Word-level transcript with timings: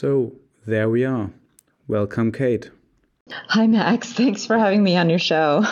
So, 0.00 0.34
there 0.64 0.88
we 0.88 1.04
are. 1.04 1.32
Welcome, 1.88 2.30
Cate. 2.30 2.70
Hi, 3.32 3.66
Max. 3.66 4.12
Thanks 4.20 4.46
for 4.46 4.56
having 4.56 4.84
me 4.84 4.96
on 4.96 5.10
your 5.10 5.18
show. 5.18 5.64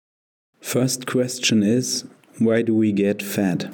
First 0.60 1.06
question 1.06 1.62
is 1.62 2.04
why 2.40 2.62
do 2.62 2.74
we 2.74 2.90
get 2.90 3.22
fat? 3.22 3.72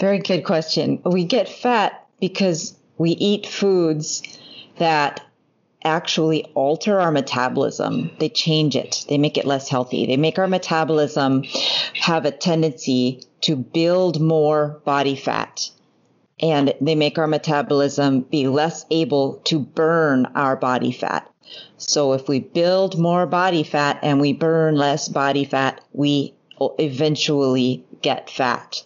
Very 0.00 0.20
good 0.20 0.46
question. 0.46 1.02
We 1.04 1.26
get 1.26 1.50
fat 1.50 2.06
because 2.18 2.78
we 2.96 3.10
eat 3.10 3.46
foods 3.46 4.22
that 4.78 5.22
actually 5.84 6.44
alter 6.54 6.98
our 6.98 7.12
metabolism. 7.12 8.12
They 8.18 8.30
change 8.30 8.74
it. 8.74 9.04
They 9.06 9.18
make 9.18 9.36
it 9.36 9.44
less 9.44 9.68
healthy. 9.68 10.06
They 10.06 10.16
make 10.16 10.38
our 10.38 10.48
metabolism 10.48 11.42
have 11.92 12.24
a 12.24 12.30
tendency 12.30 13.22
to 13.42 13.54
build 13.54 14.18
more 14.18 14.80
body 14.86 15.14
fat. 15.14 15.68
And 16.40 16.74
they 16.80 16.94
make 16.94 17.18
our 17.18 17.26
metabolism 17.26 18.20
be 18.20 18.46
less 18.46 18.84
able 18.90 19.34
to 19.44 19.58
burn 19.58 20.26
our 20.34 20.56
body 20.56 20.92
fat. 20.92 21.30
So 21.78 22.12
if 22.12 22.28
we 22.28 22.40
build 22.40 22.98
more 22.98 23.26
body 23.26 23.62
fat 23.62 24.00
and 24.02 24.20
we 24.20 24.32
burn 24.32 24.76
less 24.76 25.08
body 25.08 25.44
fat, 25.44 25.80
we 25.92 26.34
eventually 26.78 27.84
get 28.02 28.28
fat. 28.28 28.82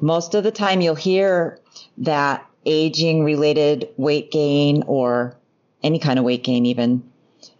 Most 0.00 0.34
of 0.34 0.44
the 0.44 0.50
time 0.50 0.80
you'll 0.80 0.94
hear 0.94 1.58
that 1.98 2.46
aging 2.66 3.24
related 3.24 3.88
weight 3.96 4.30
gain 4.30 4.84
or 4.86 5.36
any 5.82 5.98
kind 5.98 6.18
of 6.18 6.24
weight 6.24 6.44
gain 6.44 6.66
even 6.66 7.02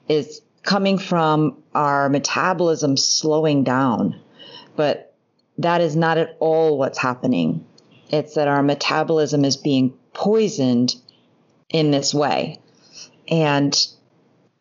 is 0.08 0.40
coming 0.62 0.98
from 0.98 1.62
our 1.74 2.08
metabolism 2.08 2.96
slowing 2.96 3.64
down. 3.64 4.18
But 4.76 5.14
that 5.58 5.80
is 5.80 5.94
not 5.94 6.18
at 6.18 6.36
all 6.40 6.78
what's 6.78 6.98
happening. 6.98 7.64
It's 8.14 8.34
that 8.34 8.46
our 8.46 8.62
metabolism 8.62 9.44
is 9.44 9.56
being 9.56 9.94
poisoned 10.12 10.94
in 11.68 11.90
this 11.90 12.14
way. 12.14 12.60
And 13.28 13.76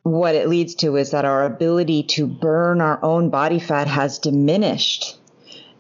what 0.02 0.33
it 0.33 0.50
leads 0.50 0.75
to 0.75 0.95
is 0.95 1.11
that 1.11 1.23
our 1.23 1.45
ability 1.45 2.03
to 2.03 2.25
burn 2.25 2.81
our 2.81 3.00
own 3.03 3.30
body 3.30 3.59
fat 3.59 3.88
has 3.88 4.17
diminished 4.17 5.17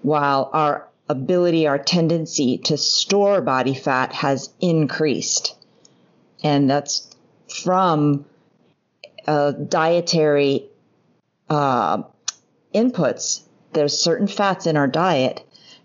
while 0.03 0.51
our 0.53 0.87
ability, 1.09 1.65
our 1.65 1.79
tendency 1.79 2.59
to 2.59 2.77
store 2.77 3.41
body 3.41 3.73
fat 3.73 4.13
has 4.13 4.53
increased. 4.61 5.55
And 6.43 6.69
that's 6.69 7.09
from 7.63 8.25
dietary 9.25 10.69
uh, 11.49 12.03
inputs. 12.75 13.41
There's 13.71 13.97
certain 13.97 14.27
fats 14.27 14.67
in 14.67 14.77
our 14.77 14.87
diet 14.87 15.43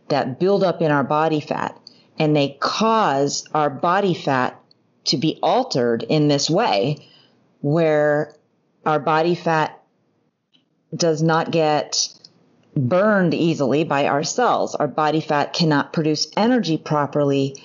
that 0.09 0.39
build 0.39 0.63
up 0.63 0.83
in 0.83 0.91
our 0.91 1.05
body 1.05 1.41
fat 1.41 1.79
and 2.19 2.35
they 2.35 2.57
cause 2.61 3.47
our 3.55 3.71
body 3.71 4.15
fat 4.15 4.61
to 5.05 5.17
be 5.17 5.39
altered 5.43 6.03
in 6.03 6.29
this 6.29 6.51
way 6.51 7.07
where 7.61 8.35
our 8.85 9.01
body 9.01 9.35
fat 9.35 9.83
does 10.95 11.23
not 11.23 11.51
get 11.51 12.09
burned 12.77 13.35
easily 13.35 13.85
by 13.85 14.07
our 14.07 14.23
cells. 14.23 14.75
Our 14.75 14.89
body 14.89 15.21
fat 15.21 15.53
cannot 15.53 15.93
produce 15.93 16.29
energy 16.37 16.79
properly 16.79 17.57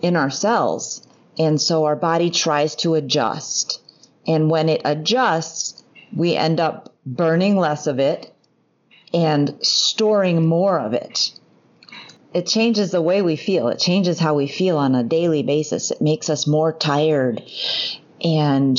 in 0.00 0.16
our 0.16 0.30
cells. 0.30 1.06
And 1.38 1.60
so 1.60 1.84
our 1.84 1.96
body 1.96 2.30
tries 2.30 2.76
to 2.76 2.94
adjust. 2.94 3.82
And 4.26 4.50
when 4.50 4.68
it 4.68 4.82
adjusts, 4.84 5.82
we 6.14 6.36
end 6.36 6.60
up 6.60 6.94
burning 7.04 7.56
less 7.56 7.86
of 7.86 7.98
it 7.98 8.32
and 9.12 9.56
storing 9.62 10.46
more 10.46 10.78
of 10.78 10.92
it. 10.92 11.32
It 12.36 12.46
changes 12.46 12.90
the 12.90 13.00
way 13.00 13.22
we 13.22 13.36
feel. 13.36 13.68
It 13.68 13.78
changes 13.78 14.18
how 14.18 14.34
we 14.34 14.46
feel 14.46 14.76
on 14.76 14.94
a 14.94 15.02
daily 15.02 15.42
basis. 15.42 15.90
It 15.90 16.02
makes 16.02 16.28
us 16.28 16.46
more 16.46 16.70
tired. 16.70 17.42
And 18.22 18.78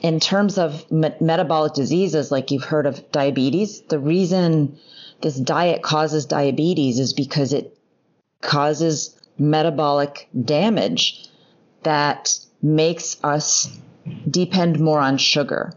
in 0.00 0.18
terms 0.18 0.56
of 0.56 0.90
me- 0.90 1.12
metabolic 1.20 1.74
diseases, 1.74 2.30
like 2.32 2.50
you've 2.50 2.64
heard 2.64 2.86
of 2.86 3.12
diabetes, 3.12 3.82
the 3.82 3.98
reason 3.98 4.78
this 5.20 5.36
diet 5.38 5.82
causes 5.82 6.24
diabetes 6.24 6.98
is 6.98 7.12
because 7.12 7.52
it 7.52 7.76
causes 8.40 9.14
metabolic 9.38 10.30
damage 10.34 11.28
that 11.82 12.34
makes 12.62 13.18
us 13.22 13.78
depend 14.30 14.80
more 14.80 15.00
on 15.00 15.18
sugar. 15.18 15.74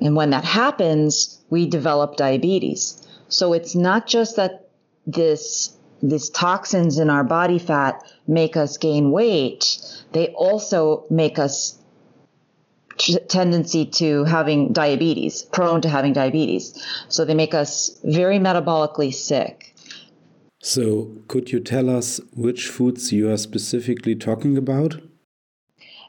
And 0.00 0.16
when 0.16 0.30
that 0.30 0.46
happens, 0.46 1.42
we 1.50 1.66
develop 1.68 2.16
diabetes. 2.16 3.06
So 3.28 3.52
it's 3.52 3.74
not 3.74 4.06
just 4.06 4.36
that 4.36 4.70
this 5.06 5.76
these 6.02 6.30
toxins 6.30 6.98
in 6.98 7.08
our 7.10 7.24
body 7.24 7.58
fat 7.58 8.02
make 8.26 8.56
us 8.56 8.76
gain 8.76 9.10
weight, 9.12 9.78
they 10.12 10.28
also 10.28 11.04
make 11.08 11.38
us 11.38 11.78
t- 12.98 13.18
tendency 13.28 13.86
to 13.86 14.24
having 14.24 14.72
diabetes, 14.72 15.42
prone 15.42 15.80
to 15.82 15.88
having 15.88 16.12
diabetes. 16.12 16.82
So 17.08 17.24
they 17.24 17.34
make 17.34 17.54
us 17.54 17.98
very 18.04 18.38
metabolically 18.38 19.14
sick. 19.14 19.74
So, 20.60 21.10
could 21.26 21.50
you 21.50 21.58
tell 21.58 21.90
us 21.90 22.20
which 22.34 22.68
foods 22.68 23.12
you 23.12 23.28
are 23.30 23.36
specifically 23.36 24.14
talking 24.14 24.56
about? 24.56 25.00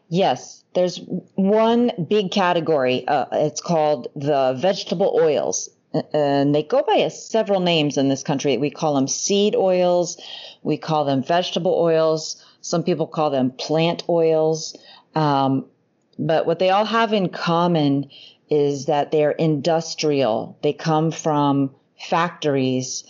Yes, 0.09 0.63
there's 0.75 1.01
one 1.33 1.91
big 2.07 2.29
category. 2.29 3.07
Uh, 3.07 3.25
it's 3.31 3.61
called 3.61 4.09
the 4.15 4.53
vegetable 4.59 5.19
oils. 5.19 5.69
And 6.13 6.55
they 6.55 6.63
go 6.63 6.81
by 6.81 6.95
a, 6.95 7.09
several 7.09 7.59
names 7.59 7.97
in 7.97 8.09
this 8.09 8.23
country. 8.23 8.57
We 8.57 8.71
call 8.71 8.95
them 8.95 9.07
seed 9.07 9.55
oils. 9.55 10.19
We 10.63 10.77
call 10.77 11.05
them 11.05 11.23
vegetable 11.23 11.73
oils. 11.73 12.43
Some 12.61 12.83
people 12.83 13.07
call 13.07 13.29
them 13.29 13.51
plant 13.51 14.03
oils. 14.09 14.75
Um, 15.15 15.65
but 16.17 16.45
what 16.45 16.59
they 16.59 16.69
all 16.69 16.85
have 16.85 17.13
in 17.13 17.29
common 17.29 18.09
is 18.49 18.85
that 18.85 19.11
they're 19.11 19.31
industrial. 19.31 20.57
They 20.61 20.73
come 20.73 21.11
from 21.11 21.75
factories 21.99 23.03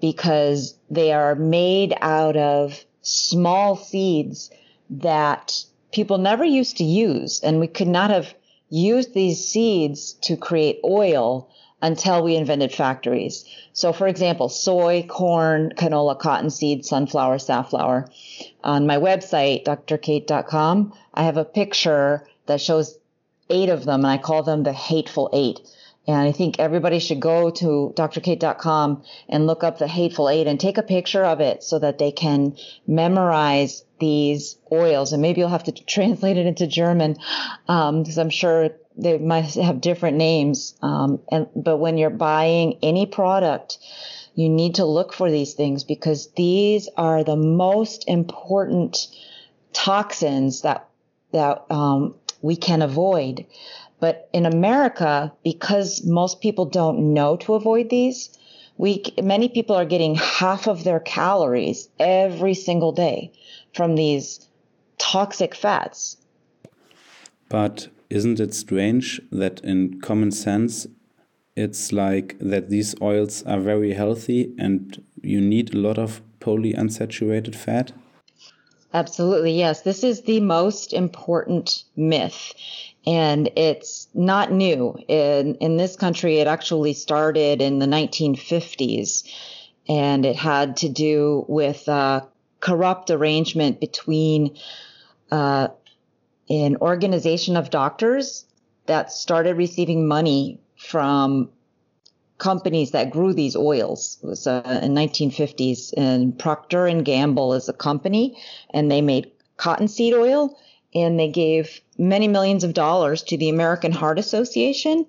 because 0.00 0.74
they 0.90 1.12
are 1.12 1.34
made 1.34 1.94
out 2.00 2.36
of 2.36 2.84
small 3.02 3.76
seeds 3.76 4.50
that 4.88 5.64
people 5.92 6.18
never 6.18 6.44
used 6.44 6.78
to 6.78 6.84
use. 6.84 7.40
And 7.40 7.60
we 7.60 7.66
could 7.66 7.88
not 7.88 8.10
have 8.10 8.34
used 8.70 9.14
these 9.14 9.46
seeds 9.46 10.14
to 10.22 10.36
create 10.36 10.80
oil 10.84 11.50
until 11.82 12.22
we 12.22 12.36
invented 12.36 12.72
factories. 12.72 13.44
So, 13.72 13.92
for 13.92 14.06
example, 14.06 14.48
soy, 14.48 15.06
corn, 15.08 15.72
canola, 15.76 16.18
cottonseed, 16.18 16.84
sunflower, 16.84 17.38
safflower. 17.38 18.08
On 18.62 18.86
my 18.86 18.96
website, 18.96 19.64
drcate.com, 19.64 20.92
I 21.14 21.22
have 21.22 21.36
a 21.36 21.44
picture 21.44 22.26
that 22.46 22.60
shows 22.60 22.98
eight 23.48 23.68
of 23.68 23.84
them, 23.84 24.04
and 24.04 24.12
I 24.12 24.18
call 24.18 24.42
them 24.42 24.62
the 24.62 24.72
hateful 24.72 25.30
eight. 25.32 25.60
And 26.06 26.16
I 26.16 26.32
think 26.32 26.58
everybody 26.58 26.98
should 26.98 27.20
go 27.20 27.50
to 27.50 27.92
drcate.com 27.96 29.02
and 29.28 29.46
look 29.46 29.62
up 29.62 29.78
the 29.78 29.86
Hateful 29.86 30.28
Eight 30.28 30.46
and 30.46 30.58
take 30.58 30.78
a 30.78 30.82
picture 30.82 31.24
of 31.24 31.40
it 31.40 31.62
so 31.62 31.78
that 31.78 31.98
they 31.98 32.10
can 32.10 32.56
memorize 32.86 33.84
these 34.00 34.56
oils. 34.72 35.12
And 35.12 35.20
maybe 35.20 35.40
you'll 35.40 35.50
have 35.50 35.64
to 35.64 35.72
translate 35.72 36.38
it 36.38 36.46
into 36.46 36.66
German 36.66 37.12
because 37.66 38.18
um, 38.18 38.20
I'm 38.20 38.30
sure 38.30 38.70
they 39.02 39.18
might 39.18 39.54
have 39.54 39.80
different 39.80 40.16
names. 40.16 40.74
Um, 40.82 41.20
and 41.30 41.46
but 41.56 41.78
when 41.78 41.98
you're 41.98 42.10
buying 42.10 42.78
any 42.82 43.06
product, 43.06 43.78
you 44.34 44.48
need 44.48 44.76
to 44.76 44.84
look 44.84 45.12
for 45.12 45.30
these 45.30 45.54
things 45.54 45.84
because 45.84 46.28
these 46.36 46.88
are 46.96 47.24
the 47.24 47.36
most 47.36 48.04
important 48.08 49.08
toxins 49.72 50.62
that 50.62 50.88
that 51.32 51.64
um, 51.70 52.14
we 52.42 52.56
can 52.56 52.82
avoid. 52.82 53.46
But 54.00 54.28
in 54.32 54.46
America, 54.46 55.32
because 55.44 56.04
most 56.04 56.40
people 56.40 56.64
don't 56.64 57.12
know 57.12 57.36
to 57.38 57.54
avoid 57.54 57.90
these, 57.90 58.36
we 58.78 59.04
many 59.22 59.48
people 59.48 59.76
are 59.76 59.84
getting 59.84 60.14
half 60.14 60.66
of 60.66 60.84
their 60.84 61.00
calories 61.00 61.88
every 61.98 62.54
single 62.54 62.92
day 62.92 63.32
from 63.74 63.94
these 63.94 64.48
toxic 64.96 65.54
fats. 65.54 66.16
But 67.48 67.88
isn't 68.10 68.40
it 68.40 68.52
strange 68.54 69.20
that 69.30 69.60
in 69.60 70.00
common 70.00 70.30
sense 70.30 70.86
it's 71.56 71.92
like 71.92 72.36
that 72.40 72.68
these 72.70 72.94
oils 73.00 73.42
are 73.44 73.60
very 73.60 73.92
healthy 73.92 74.52
and 74.58 75.02
you 75.22 75.40
need 75.40 75.74
a 75.74 75.78
lot 75.78 75.98
of 75.98 76.22
polyunsaturated 76.40 77.54
fat? 77.54 77.92
Absolutely, 78.92 79.52
yes. 79.52 79.82
This 79.82 80.02
is 80.02 80.22
the 80.22 80.40
most 80.40 80.92
important 80.92 81.84
myth 81.96 82.54
and 83.06 83.50
it's 83.56 84.08
not 84.14 84.52
new. 84.52 84.98
In, 85.08 85.54
in 85.56 85.76
this 85.76 85.96
country, 85.96 86.38
it 86.38 86.46
actually 86.46 86.92
started 86.92 87.62
in 87.62 87.78
the 87.78 87.86
1950s, 87.86 89.24
and 89.88 90.26
it 90.26 90.36
had 90.36 90.76
to 90.78 90.88
do 90.88 91.44
with 91.48 91.88
a 91.88 92.26
corrupt 92.60 93.10
arrangement 93.10 93.80
between 93.80 94.56
uh, 95.30 95.68
an 96.50 96.76
organization 96.78 97.56
of 97.56 97.70
doctors 97.70 98.44
that 98.86 99.12
started 99.12 99.56
receiving 99.56 100.06
money 100.06 100.60
from 100.76 101.48
companies 102.38 102.90
that 102.90 103.10
grew 103.10 103.32
these 103.32 103.54
oils. 103.54 104.18
It 104.22 104.26
was 104.26 104.46
uh, 104.46 104.80
in 104.82 104.94
1950s, 104.94 105.94
and 105.96 106.36
Procter 106.38 106.86
and 106.86 107.04
Gamble 107.04 107.54
is 107.54 107.68
a 107.68 107.72
company, 107.72 108.36
and 108.70 108.90
they 108.90 109.00
made 109.00 109.30
cottonseed 109.56 110.14
oil 110.14 110.58
and 110.94 111.20
they 111.20 111.28
gave 111.28 111.80
many 111.98 112.26
millions 112.26 112.64
of 112.64 112.74
dollars 112.74 113.22
to 113.22 113.36
the 113.36 113.48
American 113.48 113.92
Heart 113.92 114.18
Association. 114.18 115.06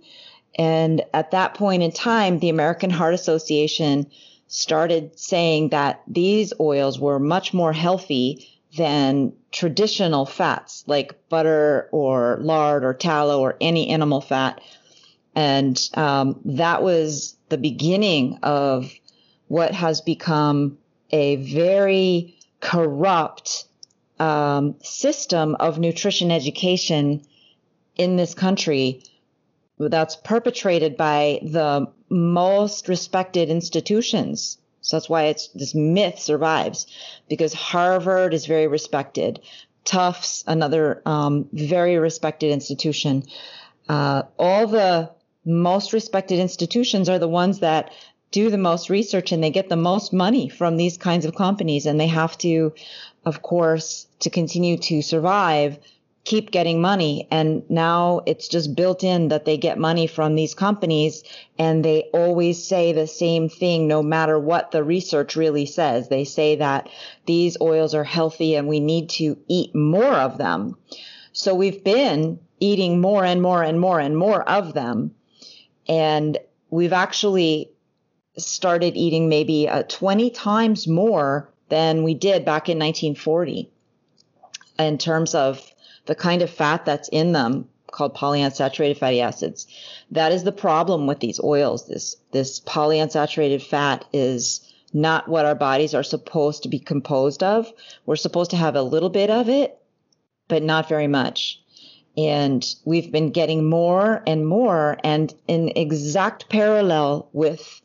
And 0.55 1.03
at 1.13 1.31
that 1.31 1.55
point 1.55 1.81
in 1.81 1.91
time, 1.91 2.39
the 2.39 2.49
American 2.49 2.89
Heart 2.89 3.15
Association 3.15 4.05
started 4.47 5.17
saying 5.17 5.69
that 5.69 6.01
these 6.07 6.53
oils 6.59 6.99
were 6.99 7.17
much 7.17 7.53
more 7.53 7.73
healthy 7.73 8.47
than 8.77 9.33
traditional 9.51 10.25
fats 10.25 10.83
like 10.87 11.27
butter 11.29 11.89
or 11.91 12.37
lard 12.41 12.85
or 12.85 12.93
tallow 12.93 13.41
or 13.41 13.57
any 13.59 13.89
animal 13.89 14.21
fat. 14.21 14.61
And 15.35 15.77
um, 15.95 16.39
that 16.45 16.83
was 16.83 17.35
the 17.49 17.57
beginning 17.57 18.39
of 18.43 18.91
what 19.47 19.73
has 19.73 20.01
become 20.01 20.77
a 21.09 21.35
very 21.37 22.37
corrupt 22.61 23.65
um, 24.19 24.75
system 24.81 25.55
of 25.59 25.79
nutrition 25.79 26.31
education 26.31 27.23
in 27.95 28.15
this 28.15 28.33
country 28.33 29.03
that's 29.79 30.15
perpetrated 30.15 30.95
by 30.95 31.39
the 31.43 31.87
most 32.09 32.87
respected 32.87 33.49
institutions. 33.49 34.57
So 34.81 34.97
that's 34.97 35.09
why 35.09 35.25
it's 35.25 35.47
this 35.49 35.75
myth 35.75 36.19
survives 36.19 36.87
because 37.29 37.53
Harvard 37.53 38.33
is 38.33 38.45
very 38.45 38.67
respected. 38.67 39.39
Tufts, 39.85 40.43
another 40.47 41.01
um, 41.05 41.47
very 41.53 41.97
respected 41.97 42.51
institution. 42.51 43.23
Uh, 43.87 44.23
all 44.37 44.67
the 44.67 45.11
most 45.45 45.93
respected 45.93 46.39
institutions 46.39 47.09
are 47.09 47.19
the 47.19 47.27
ones 47.27 47.59
that 47.59 47.91
do 48.31 48.49
the 48.49 48.57
most 48.57 48.89
research 48.89 49.31
and 49.31 49.43
they 49.43 49.49
get 49.49 49.69
the 49.69 49.75
most 49.75 50.13
money 50.13 50.49
from 50.49 50.77
these 50.77 50.97
kinds 50.97 51.25
of 51.25 51.35
companies 51.35 51.85
and 51.85 51.99
they 51.99 52.07
have 52.07 52.37
to 52.37 52.73
of 53.25 53.41
course 53.41 54.07
to 54.19 54.29
continue 54.29 54.77
to 54.77 55.01
survive 55.01 55.77
keep 56.23 56.51
getting 56.51 56.81
money. 56.81 57.27
And 57.31 57.67
now 57.69 58.21
it's 58.25 58.47
just 58.47 58.75
built 58.75 59.03
in 59.03 59.29
that 59.29 59.45
they 59.45 59.57
get 59.57 59.79
money 59.79 60.07
from 60.07 60.35
these 60.35 60.53
companies 60.53 61.23
and 61.57 61.83
they 61.83 62.09
always 62.13 62.63
say 62.63 62.93
the 62.93 63.07
same 63.07 63.49
thing 63.49 63.87
no 63.87 64.03
matter 64.03 64.37
what 64.37 64.71
the 64.71 64.83
research 64.83 65.35
really 65.35 65.65
says. 65.65 66.09
They 66.09 66.23
say 66.23 66.57
that 66.57 66.89
these 67.25 67.57
oils 67.59 67.95
are 67.95 68.03
healthy 68.03 68.55
and 68.55 68.67
we 68.67 68.79
need 68.79 69.09
to 69.11 69.37
eat 69.47 69.73
more 69.73 70.13
of 70.13 70.37
them. 70.37 70.77
So 71.33 71.55
we've 71.55 71.83
been 71.83 72.39
eating 72.59 73.01
more 73.01 73.25
and 73.25 73.41
more 73.41 73.63
and 73.63 73.79
more 73.79 73.99
and 73.99 74.15
more 74.15 74.47
of 74.47 74.73
them. 74.73 75.15
And 75.87 76.37
we've 76.69 76.93
actually 76.93 77.71
started 78.37 78.95
eating 78.95 79.27
maybe 79.27 79.67
uh, 79.67 79.83
20 79.83 80.29
times 80.29 80.87
more 80.87 81.49
than 81.69 82.03
we 82.03 82.13
did 82.13 82.45
back 82.45 82.69
in 82.69 82.77
1940 82.77 83.69
in 84.77 84.97
terms 84.97 85.35
of 85.35 85.70
the 86.05 86.15
kind 86.15 86.41
of 86.41 86.49
fat 86.49 86.85
that's 86.85 87.09
in 87.09 87.31
them 87.31 87.67
called 87.91 88.15
polyunsaturated 88.15 88.97
fatty 88.97 89.21
acids. 89.21 89.67
That 90.11 90.31
is 90.31 90.43
the 90.43 90.51
problem 90.51 91.07
with 91.07 91.19
these 91.19 91.39
oils. 91.43 91.87
This 91.87 92.15
this 92.31 92.59
polyunsaturated 92.61 93.61
fat 93.61 94.05
is 94.13 94.61
not 94.93 95.27
what 95.27 95.45
our 95.45 95.55
bodies 95.55 95.93
are 95.93 96.03
supposed 96.03 96.63
to 96.63 96.69
be 96.69 96.79
composed 96.79 97.43
of. 97.43 97.71
We're 98.05 98.15
supposed 98.15 98.51
to 98.51 98.57
have 98.57 98.75
a 98.75 98.81
little 98.81 99.09
bit 99.09 99.29
of 99.29 99.47
it, 99.49 99.77
but 100.47 100.63
not 100.63 100.89
very 100.89 101.07
much. 101.07 101.61
And 102.17 102.65
we've 102.83 103.11
been 103.11 103.31
getting 103.31 103.69
more 103.69 104.21
and 104.27 104.45
more 104.45 104.97
and 105.03 105.33
in 105.47 105.69
exact 105.69 106.49
parallel 106.49 107.29
with 107.31 107.81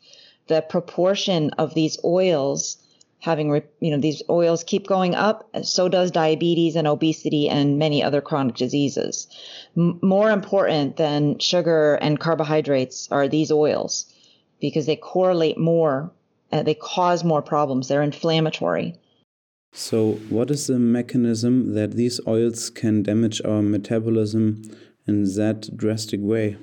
the 0.47 0.61
proportion 0.61 1.51
of 1.51 1.73
these 1.73 1.97
oils 2.03 2.77
having, 3.27 3.61
you 3.81 3.91
know, 3.91 3.99
these 3.99 4.23
oils 4.29 4.63
keep 4.63 4.87
going 4.87 5.13
up, 5.13 5.47
so 5.61 5.89
does 5.89 6.11
diabetes 6.11 6.75
and 6.77 6.87
obesity 6.87 7.49
and 7.49 7.77
many 7.77 8.01
other 8.01 8.21
chronic 8.21 8.55
diseases. 8.55 9.27
M- 9.75 9.99
more 10.01 10.31
important 10.31 10.95
than 10.95 11.37
sugar 11.39 11.95
and 11.95 12.19
carbohydrates 12.19 13.07
are 13.11 13.27
these 13.27 13.51
oils 13.51 14.11
because 14.61 14.85
they 14.85 14.95
correlate 14.95 15.57
more, 15.57 16.09
uh, 16.53 16.63
they 16.63 16.73
cause 16.73 17.23
more 17.23 17.41
problems, 17.41 17.89
they're 17.89 18.01
inflammatory. 18.01 18.95
So, 19.73 20.13
what 20.29 20.49
is 20.49 20.67
the 20.67 20.79
mechanism 20.79 21.73
that 21.75 21.91
these 21.91 22.21
oils 22.25 22.69
can 22.69 23.03
damage 23.03 23.41
our 23.43 23.61
metabolism 23.61 24.63
in 25.05 25.23
that 25.35 25.75
drastic 25.75 26.21
way? 26.23 26.57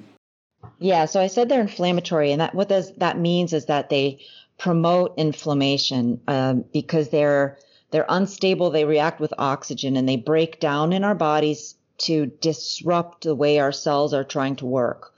Yeah, 0.78 1.04
so 1.04 1.20
I 1.20 1.28
said 1.28 1.48
they're 1.48 1.60
inflammatory, 1.60 2.32
and 2.32 2.40
that 2.40 2.54
what 2.54 2.70
does 2.70 2.92
that 2.96 3.18
means 3.18 3.52
is 3.52 3.66
that 3.66 3.90
they 3.90 4.20
promote 4.58 5.14
inflammation 5.16 6.20
um, 6.28 6.64
because 6.72 7.08
they're 7.10 7.58
they're 7.90 8.06
unstable. 8.08 8.70
They 8.70 8.84
react 8.84 9.20
with 9.20 9.32
oxygen 9.38 9.96
and 9.96 10.08
they 10.08 10.16
break 10.16 10.58
down 10.58 10.92
in 10.92 11.04
our 11.04 11.14
bodies 11.14 11.76
to 11.98 12.26
disrupt 12.26 13.22
the 13.22 13.34
way 13.34 13.60
our 13.60 13.72
cells 13.72 14.12
are 14.12 14.24
trying 14.24 14.56
to 14.56 14.66
work. 14.66 15.12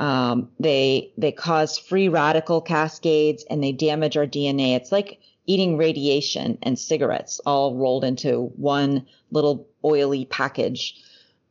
Um, 0.00 0.50
they 0.58 1.12
they 1.16 1.32
cause 1.32 1.78
free 1.78 2.08
radical 2.08 2.60
cascades 2.60 3.44
and 3.48 3.62
they 3.62 3.72
damage 3.72 4.16
our 4.16 4.26
DNA. 4.26 4.74
It's 4.76 4.92
like 4.92 5.20
eating 5.46 5.76
radiation 5.76 6.58
and 6.62 6.78
cigarettes 6.78 7.40
all 7.46 7.74
rolled 7.74 8.04
into 8.04 8.52
one 8.56 9.06
little 9.30 9.66
oily 9.84 10.24
package. 10.26 10.96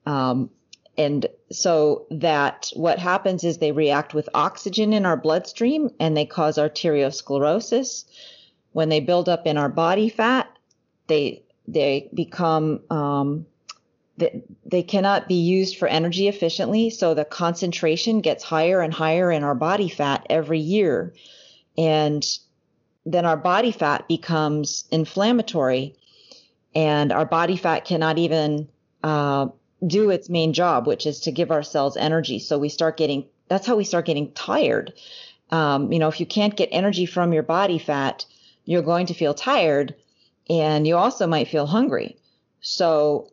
Um, 0.06 0.50
and 0.98 1.28
so 1.52 2.08
that 2.10 2.72
what 2.74 2.98
happens 2.98 3.44
is 3.44 3.58
they 3.58 3.72
react 3.72 4.14
with 4.14 4.28
oxygen 4.34 4.94
in 4.94 5.06
our 5.06 5.18
bloodstream 5.18 5.92
and 6.00 6.18
they 6.18 6.26
cause 6.26 6.58
arteriosclerosis. 6.58 8.06
When 8.72 8.90
they 8.90 9.00
build 9.00 9.30
up 9.30 9.46
in 9.46 9.58
our 9.58 9.70
body 9.70 10.10
fat, 10.10 10.52
they 11.08 11.44
they 11.68 12.10
become 12.14 12.82
um, 12.90 13.46
they, 14.18 14.42
they 14.66 14.82
cannot 14.82 15.28
be 15.28 15.36
used 15.36 15.78
for 15.78 15.88
energy 15.88 16.28
efficiently. 16.28 16.90
So 16.90 17.14
the 17.14 17.26
concentration 17.26 18.22
gets 18.22 18.44
higher 18.44 18.82
and 18.82 18.94
higher 18.94 19.32
in 19.32 19.44
our 19.44 19.56
body 19.56 19.90
fat 19.90 20.26
every 20.30 20.60
year, 20.60 21.14
and 21.78 22.26
then 23.06 23.26
our 23.26 23.38
body 23.38 23.72
fat 23.72 24.08
becomes 24.08 24.86
inflammatory, 24.92 25.96
and 26.74 27.12
our 27.12 27.26
body 27.26 27.56
fat 27.56 27.86
cannot 27.86 28.18
even 28.18 28.68
uh, 29.04 29.48
do 29.86 30.10
its 30.10 30.30
main 30.30 30.54
job, 30.54 30.88
which 30.88 31.06
is 31.06 31.22
to 31.22 31.32
give 31.32 31.52
our 31.52 31.64
cells 31.64 31.98
energy. 31.98 32.40
So 32.40 32.58
we 32.58 32.70
start 32.70 32.98
getting, 32.98 33.26
that's 33.48 33.68
how 33.68 33.76
we 33.76 33.84
start 33.84 34.06
getting 34.06 34.32
tired. 34.32 34.94
Um, 35.52 35.92
you 35.92 36.00
know, 36.00 36.08
if 36.08 36.20
you 36.20 36.26
can't 36.26 36.56
get 36.56 36.70
energy 36.72 37.06
from 37.06 37.34
your 37.34 37.44
body 37.44 37.78
fat, 37.78 38.26
you're 38.66 38.82
going 38.82 39.08
to 39.08 39.14
feel 39.14 39.34
tired 39.34 39.96
and 40.50 40.88
you 40.88 40.98
also 40.98 41.28
might 41.28 41.48
feel 41.48 41.66
hungry. 41.66 42.18
So 42.62 43.30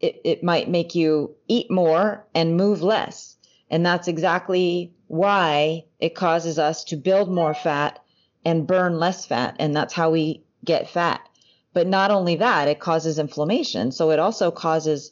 it, 0.00 0.20
it 0.24 0.44
might 0.44 0.68
make 0.68 0.94
you 0.94 1.34
eat 1.48 1.70
more 1.70 2.26
and 2.34 2.56
move 2.56 2.82
less. 2.82 3.36
And 3.70 3.86
that's 3.86 4.08
exactly 4.08 4.92
why 5.06 5.84
it 5.98 6.14
causes 6.14 6.58
us 6.58 6.84
to 6.84 6.96
build 6.96 7.30
more 7.30 7.54
fat 7.54 8.00
and 8.44 8.66
burn 8.66 8.98
less 8.98 9.24
fat. 9.24 9.56
And 9.58 9.74
that's 9.74 9.94
how 9.94 10.10
we 10.10 10.44
get 10.64 10.90
fat. 10.90 11.26
But 11.72 11.86
not 11.86 12.10
only 12.10 12.36
that, 12.36 12.68
it 12.68 12.80
causes 12.80 13.18
inflammation. 13.18 13.92
So 13.92 14.10
it 14.10 14.18
also 14.18 14.50
causes 14.50 15.10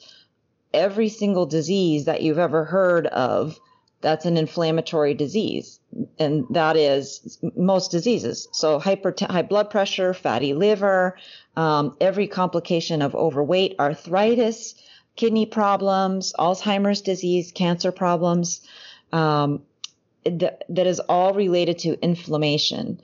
every 0.72 1.08
single 1.08 1.46
disease 1.46 2.04
that 2.04 2.22
you've 2.22 2.38
ever 2.38 2.64
heard 2.64 3.06
of 3.06 3.58
that's 4.00 4.24
an 4.24 4.36
inflammatory 4.36 5.14
disease. 5.14 5.78
And 6.18 6.46
that 6.50 6.76
is 6.76 7.38
most 7.54 7.90
diseases. 7.90 8.48
So 8.52 8.78
hyper 8.78 9.14
high 9.20 9.42
blood 9.42 9.70
pressure 9.70 10.14
fatty 10.14 10.54
liver 10.54 11.18
um, 11.56 11.96
every 12.00 12.26
complication 12.26 13.02
of 13.02 13.14
overweight 13.14 13.76
arthritis 13.78 14.74
kidney 15.16 15.44
problems 15.44 16.32
alzheimer's 16.38 17.02
disease 17.02 17.52
cancer 17.52 17.92
problems 17.92 18.66
um, 19.12 19.62
that, 20.24 20.64
that 20.68 20.86
is 20.86 21.00
all 21.00 21.34
related 21.34 21.78
to 21.80 22.00
inflammation. 22.02 23.00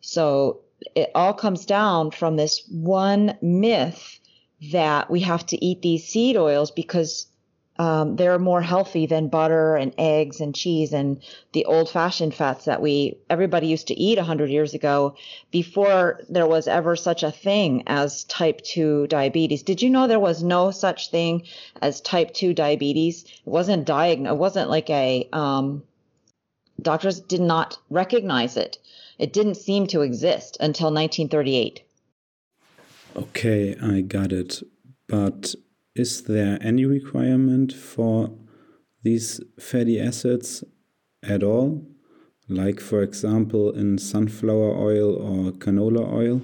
So 0.00 0.60
it 0.94 1.10
all 1.14 1.34
comes 1.34 1.66
down 1.66 2.12
from 2.12 2.36
this 2.36 2.62
one 2.70 3.36
myth 3.42 4.17
that 4.72 5.10
we 5.10 5.20
have 5.20 5.46
to 5.46 5.64
eat 5.64 5.82
these 5.82 6.06
seed 6.06 6.36
oils 6.36 6.70
because 6.70 7.26
um, 7.78 8.16
they're 8.16 8.40
more 8.40 8.60
healthy 8.60 9.06
than 9.06 9.28
butter 9.28 9.76
and 9.76 9.94
eggs 9.98 10.40
and 10.40 10.52
cheese 10.52 10.92
and 10.92 11.22
the 11.52 11.64
old 11.64 11.88
fashioned 11.88 12.34
fats 12.34 12.64
that 12.64 12.82
we 12.82 13.18
everybody 13.30 13.68
used 13.68 13.86
to 13.86 13.94
eat 13.94 14.18
100 14.18 14.50
years 14.50 14.74
ago 14.74 15.14
before 15.52 16.20
there 16.28 16.46
was 16.46 16.66
ever 16.66 16.96
such 16.96 17.22
a 17.22 17.30
thing 17.30 17.84
as 17.86 18.24
type 18.24 18.60
2 18.62 19.06
diabetes. 19.06 19.62
Did 19.62 19.80
you 19.80 19.90
know 19.90 20.08
there 20.08 20.18
was 20.18 20.42
no 20.42 20.72
such 20.72 21.10
thing 21.12 21.44
as 21.80 22.00
type 22.00 22.34
2 22.34 22.52
diabetes? 22.52 23.22
It 23.24 23.50
wasn't 23.50 23.84
diagnosed 23.84 24.32
it 24.32 24.38
wasn't 24.38 24.70
like 24.70 24.90
a 24.90 25.28
um, 25.32 25.84
doctors 26.82 27.20
did 27.20 27.40
not 27.40 27.78
recognize 27.90 28.56
it. 28.56 28.78
It 29.18 29.32
didn't 29.32 29.54
seem 29.54 29.86
to 29.88 30.02
exist 30.02 30.56
until 30.58 30.86
1938 30.92 31.82
Okay, 33.18 33.74
I 33.82 34.02
got 34.02 34.32
it. 34.32 34.62
But 35.08 35.56
is 35.96 36.22
there 36.22 36.56
any 36.60 36.84
requirement 36.84 37.72
for 37.72 38.30
these 39.02 39.40
fatty 39.58 40.00
acids 40.00 40.62
at 41.24 41.42
all? 41.42 41.84
Like, 42.48 42.78
for 42.78 43.02
example, 43.02 43.72
in 43.72 43.98
sunflower 43.98 44.72
oil 44.76 45.16
or 45.16 45.50
canola 45.50 46.08
oil? 46.12 46.42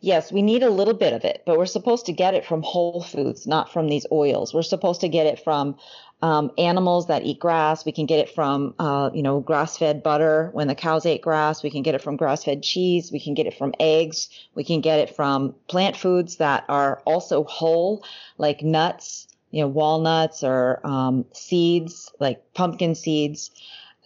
Yes, 0.00 0.30
we 0.30 0.42
need 0.42 0.62
a 0.62 0.70
little 0.70 0.94
bit 0.94 1.12
of 1.12 1.24
it, 1.24 1.42
but 1.46 1.56
we're 1.56 1.66
supposed 1.66 2.06
to 2.06 2.12
get 2.12 2.34
it 2.34 2.44
from 2.44 2.62
whole 2.62 3.02
foods, 3.02 3.46
not 3.46 3.72
from 3.72 3.88
these 3.88 4.06
oils. 4.12 4.52
We're 4.52 4.62
supposed 4.62 5.00
to 5.00 5.08
get 5.08 5.26
it 5.26 5.42
from 5.42 5.76
um, 6.22 6.52
animals 6.56 7.08
that 7.08 7.24
eat 7.24 7.38
grass. 7.38 7.84
We 7.84 7.92
can 7.92 8.06
get 8.06 8.20
it 8.20 8.30
from, 8.30 8.74
uh, 8.78 9.10
you 9.12 9.22
know, 9.22 9.40
grass-fed 9.40 10.02
butter 10.02 10.50
when 10.52 10.68
the 10.68 10.74
cows 10.74 11.06
ate 11.06 11.22
grass. 11.22 11.62
We 11.62 11.70
can 11.70 11.82
get 11.82 11.94
it 11.94 12.02
from 12.02 12.16
grass-fed 12.16 12.62
cheese. 12.62 13.12
We 13.12 13.20
can 13.20 13.34
get 13.34 13.46
it 13.46 13.58
from 13.58 13.74
eggs. 13.78 14.28
We 14.54 14.64
can 14.64 14.80
get 14.80 15.00
it 15.00 15.14
from 15.14 15.54
plant 15.68 15.96
foods 15.96 16.36
that 16.36 16.64
are 16.68 17.02
also 17.04 17.44
whole, 17.44 18.04
like 18.38 18.62
nuts, 18.62 19.28
you 19.50 19.60
know, 19.60 19.68
walnuts 19.68 20.42
or 20.42 20.80
um, 20.84 21.24
seeds, 21.32 22.10
like 22.18 22.42
pumpkin 22.54 22.94
seeds. 22.94 23.50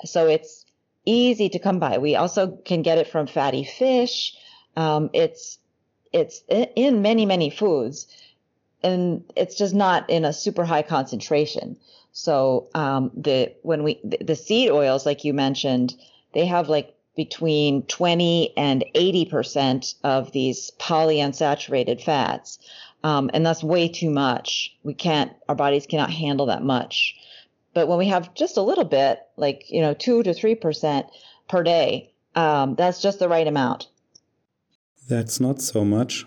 So 0.04 0.26
it's 0.26 0.64
easy 1.04 1.48
to 1.48 1.58
come 1.58 1.78
by. 1.78 1.98
We 1.98 2.16
also 2.16 2.58
can 2.64 2.82
get 2.82 2.98
it 2.98 3.08
from 3.08 3.26
fatty 3.26 3.64
fish. 3.64 4.36
Um, 4.78 5.10
it's 5.12 5.58
it's 6.12 6.42
in 6.48 7.02
many 7.02 7.26
many 7.26 7.50
foods, 7.50 8.06
and 8.82 9.24
it's 9.36 9.56
just 9.56 9.74
not 9.74 10.08
in 10.08 10.24
a 10.24 10.32
super 10.32 10.64
high 10.64 10.82
concentration. 10.82 11.76
So 12.12 12.68
um, 12.74 13.10
the 13.14 13.52
when 13.62 13.82
we 13.82 14.00
the, 14.04 14.18
the 14.24 14.36
seed 14.36 14.70
oils, 14.70 15.04
like 15.04 15.24
you 15.24 15.34
mentioned, 15.34 15.96
they 16.32 16.46
have 16.46 16.68
like 16.68 16.94
between 17.16 17.82
20 17.82 18.56
and 18.56 18.84
80 18.94 19.24
percent 19.24 19.94
of 20.04 20.30
these 20.30 20.70
polyunsaturated 20.78 22.00
fats, 22.00 22.60
um, 23.02 23.30
and 23.34 23.44
that's 23.44 23.64
way 23.64 23.88
too 23.88 24.10
much. 24.10 24.76
We 24.84 24.94
can't, 24.94 25.32
our 25.48 25.56
bodies 25.56 25.86
cannot 25.86 26.10
handle 26.10 26.46
that 26.46 26.62
much. 26.62 27.16
But 27.74 27.88
when 27.88 27.98
we 27.98 28.06
have 28.06 28.32
just 28.34 28.56
a 28.56 28.62
little 28.62 28.84
bit, 28.84 29.18
like 29.36 29.68
you 29.72 29.80
know, 29.80 29.92
two 29.92 30.22
to 30.22 30.32
three 30.32 30.54
percent 30.54 31.06
per 31.48 31.64
day, 31.64 32.12
um, 32.36 32.76
that's 32.76 33.02
just 33.02 33.18
the 33.18 33.28
right 33.28 33.46
amount. 33.48 33.88
That's 35.08 35.40
not 35.40 35.60
so 35.62 35.84
much. 35.84 36.26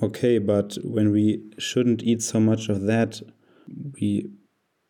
Okay, 0.00 0.38
but 0.38 0.76
when 0.84 1.10
we 1.10 1.42
shouldn't 1.58 2.02
eat 2.02 2.22
so 2.22 2.40
much 2.40 2.68
of 2.68 2.82
that, 2.82 3.20
we 4.00 4.30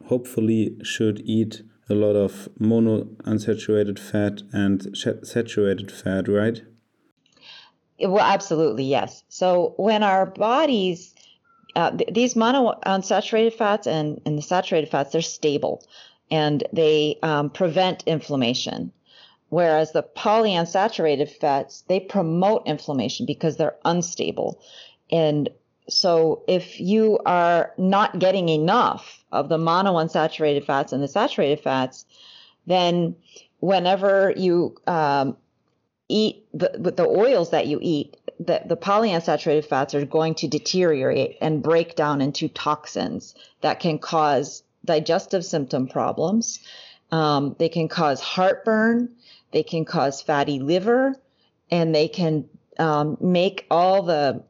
hopefully 0.07 0.77
should 0.83 1.21
eat 1.25 1.63
a 1.89 1.95
lot 1.95 2.15
of 2.15 2.49
monounsaturated 2.61 3.99
fat 3.99 4.43
and 4.53 4.97
saturated 4.97 5.91
fat, 5.91 6.29
right? 6.29 6.63
Well, 7.99 8.25
absolutely, 8.25 8.85
yes. 8.85 9.23
So 9.29 9.75
when 9.77 10.03
our 10.03 10.27
bodies, 10.27 11.15
uh, 11.77 11.91
th- 11.91 12.11
these 12.13 12.35
monounsaturated 12.35 13.55
fats 13.55 13.87
and, 13.87 14.21
and 14.25 14.37
the 14.37 14.43
saturated 14.43 14.91
fats, 14.91 15.13
they're 15.13 15.23
stable 15.23 15.85
and 16.31 16.65
they 16.73 17.19
um, 17.23 17.51
prevent 17.51 18.03
inflammation. 18.07 18.93
Whereas 19.53 19.93
the 19.93 20.03
polyunsaturated 20.03 21.31
fats, 21.31 21.85
they 21.87 22.01
promote 22.01 22.67
inflammation 22.67 23.27
because 23.27 23.59
they're 23.59 23.77
unstable. 23.85 24.63
And 25.11 25.51
so 25.91 26.43
if 26.49 26.81
you 26.81 27.19
are 27.27 27.75
not 27.77 28.19
getting 28.19 28.49
enough 28.49 29.23
of 29.31 29.51
the 29.51 29.59
monounsaturated 29.59 30.65
fats 30.65 30.95
and 30.95 31.03
the 31.03 31.07
saturated 31.07 31.61
fats, 31.61 32.07
then 32.67 33.15
whenever 33.61 34.33
you 34.35 34.75
um, 34.87 35.37
eat 36.09 36.47
the, 36.55 36.95
the 36.97 37.07
oils 37.07 37.51
that 37.51 37.67
you 37.67 37.79
eat, 37.83 38.17
the, 38.41 38.63
the 38.65 38.77
polyunsaturated 38.79 39.67
fats 39.67 39.95
are 39.95 40.07
going 40.07 40.35
to 40.37 40.49
deteriorate 40.49 41.37
and 41.43 41.63
break 41.63 41.95
down 41.95 42.23
into 42.23 42.49
toxins 42.49 43.35
that 43.61 43.81
can 43.81 43.99
cause 43.99 44.63
digestive 44.87 45.45
symptom 45.45 45.89
problems. 45.89 46.59
Um, 47.11 47.55
they 47.59 47.69
can 47.69 47.89
cause 47.89 48.23
heartburn. 48.23 49.11
They 49.53 49.63
can 49.63 49.85
cause 49.85 50.23
fatty 50.23 50.59
liver, 50.59 51.15
and 51.71 51.95
they 51.95 52.09
can 52.09 52.49
um, 52.79 53.17
make 53.21 53.67
all 53.71 54.03
the 54.03 54.43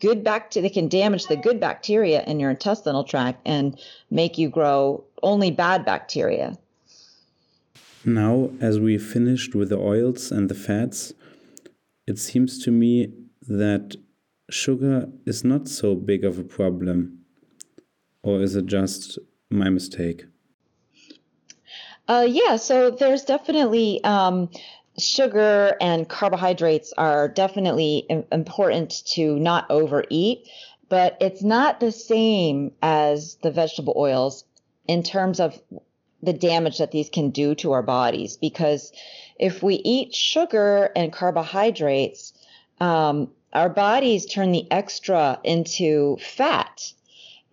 good 0.00 0.24
bacteria, 0.24 0.68
they 0.68 0.74
can 0.74 0.88
damage 0.88 1.26
the 1.26 1.36
good 1.36 1.60
bacteria 1.60 2.24
in 2.24 2.40
your 2.40 2.50
intestinal 2.50 3.04
tract 3.04 3.40
and 3.46 3.78
make 4.10 4.38
you 4.38 4.48
grow 4.48 5.04
only 5.22 5.50
bad 5.50 5.84
bacteria. 5.84 6.58
Now, 8.04 8.50
as 8.60 8.80
we 8.80 8.96
finished 8.96 9.54
with 9.54 9.68
the 9.68 9.78
oils 9.78 10.32
and 10.32 10.48
the 10.48 10.54
fats, 10.54 11.12
it 12.06 12.18
seems 12.18 12.62
to 12.64 12.70
me 12.70 13.12
that 13.46 13.96
sugar 14.48 15.08
is 15.26 15.44
not 15.44 15.68
so 15.68 15.94
big 15.94 16.24
of 16.24 16.38
a 16.38 16.44
problem. 16.44 17.18
Or 18.22 18.40
is 18.42 18.56
it 18.56 18.66
just 18.66 19.18
my 19.50 19.68
mistake? 19.68 20.24
Uh, 22.10 22.26
yeah, 22.28 22.56
so 22.56 22.90
there's 22.90 23.22
definitely 23.22 24.02
um, 24.02 24.50
sugar 24.98 25.76
and 25.80 26.08
carbohydrates 26.08 26.92
are 26.98 27.28
definitely 27.28 28.04
important 28.32 29.06
to 29.06 29.38
not 29.38 29.64
overeat, 29.70 30.44
but 30.88 31.16
it's 31.20 31.44
not 31.44 31.78
the 31.78 31.92
same 31.92 32.72
as 32.82 33.36
the 33.44 33.52
vegetable 33.52 33.94
oils 33.96 34.42
in 34.88 35.04
terms 35.04 35.38
of 35.38 35.62
the 36.20 36.32
damage 36.32 36.78
that 36.78 36.90
these 36.90 37.08
can 37.08 37.30
do 37.30 37.54
to 37.54 37.70
our 37.70 37.82
bodies. 37.84 38.36
Because 38.36 38.90
if 39.38 39.62
we 39.62 39.76
eat 39.76 40.12
sugar 40.12 40.90
and 40.96 41.12
carbohydrates, 41.12 42.32
um, 42.80 43.30
our 43.52 43.68
bodies 43.68 44.26
turn 44.26 44.50
the 44.50 44.66
extra 44.72 45.38
into 45.44 46.16
fat. 46.16 46.92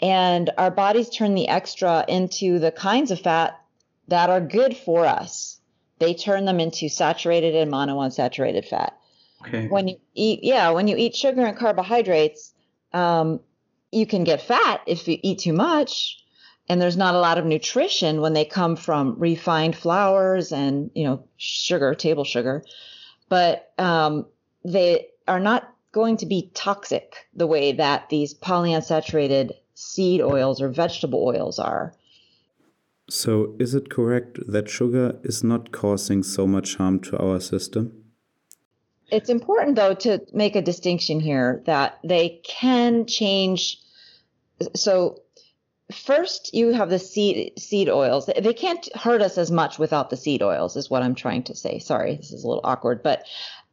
And 0.02 0.50
our 0.58 0.72
bodies 0.72 1.12
turn 1.12 1.36
the 1.36 1.48
extra 1.48 2.06
into 2.08 2.58
the 2.58 2.72
kinds 2.72 3.12
of 3.12 3.20
fat 3.20 3.62
that 4.08 4.30
are 4.30 4.42
good 4.42 4.76
for 4.76 5.06
us 5.06 5.58
they 6.00 6.14
turn 6.14 6.46
them 6.46 6.60
into 6.60 6.90
saturated 6.90 7.56
and 7.56 7.72
monounsaturated 7.72 8.68
fat. 8.68 8.98
Okay. 9.46 9.68
When 9.68 9.88
you 9.88 9.98
eat, 10.14 10.44
yeah, 10.44 10.72
when 10.72 10.88
you 10.88 10.96
eat 10.98 11.16
sugar 11.16 11.46
and 11.46 11.58
carbohydrates, 11.58 12.54
um, 12.94 13.40
you 13.92 14.06
can 14.06 14.24
get 14.24 14.42
fat 14.42 14.82
if 14.86 15.08
you 15.08 15.18
eat 15.22 15.40
too 15.40 15.54
much, 15.54 16.24
and 16.68 16.82
there's 16.82 16.98
not 16.98 17.16
a 17.16 17.20
lot 17.20 17.38
of 17.38 17.46
nutrition 17.46 18.22
when 18.22 18.34
they 18.34 18.46
come 18.46 18.76
from 18.76 19.16
refined 19.18 19.76
flours 19.76 20.52
and 20.52 20.92
you 20.94 21.04
know 21.04 21.24
sugar, 21.38 21.94
table 21.96 22.24
sugar, 22.24 22.64
but 23.30 23.72
um, 23.78 24.26
they 24.66 25.08
are 25.28 25.40
not 25.40 25.74
going 25.92 26.18
to 26.18 26.26
be 26.26 26.52
toxic 26.54 27.28
the 27.34 27.48
way 27.48 27.72
that 27.74 28.10
these 28.10 28.34
polyunsaturated 28.34 29.52
seed 29.76 30.22
oils 30.22 30.62
or 30.62 30.70
vegetable 30.70 31.24
oils 31.24 31.60
are. 31.60 31.94
So, 33.10 33.56
is 33.58 33.74
it 33.74 33.90
correct 33.90 34.38
that 34.48 34.70
sugar 34.70 35.18
is 35.24 35.44
not 35.44 35.72
causing 35.72 36.24
so 36.24 36.46
much 36.46 36.76
harm 36.76 37.00
to 37.02 37.18
our 37.18 37.40
system? 37.40 38.04
It's 39.10 39.30
important, 39.30 39.78
though, 39.78 39.94
to 39.94 40.20
make 40.34 40.58
a 40.58 40.62
distinction 40.62 41.22
here 41.22 41.62
that 41.66 42.00
they 42.04 42.42
can 42.44 43.06
change. 43.06 43.80
So, 44.76 45.22
first, 45.90 46.54
you 46.54 46.74
have 46.74 46.90
the 46.90 47.00
seed 47.00 47.58
seed 47.58 47.88
oils. 47.88 48.26
They 48.26 48.54
can't 48.54 48.94
hurt 48.94 49.22
us 49.22 49.38
as 49.38 49.52
much 49.52 49.80
without 49.80 50.10
the 50.10 50.18
seed 50.18 50.44
oils, 50.44 50.76
is 50.76 50.90
what 50.90 51.02
I'm 51.02 51.16
trying 51.16 51.44
to 51.44 51.56
say. 51.56 51.80
Sorry, 51.80 52.16
this 52.16 52.34
is 52.34 52.44
a 52.44 52.48
little 52.48 52.66
awkward, 52.66 53.04
but 53.04 53.24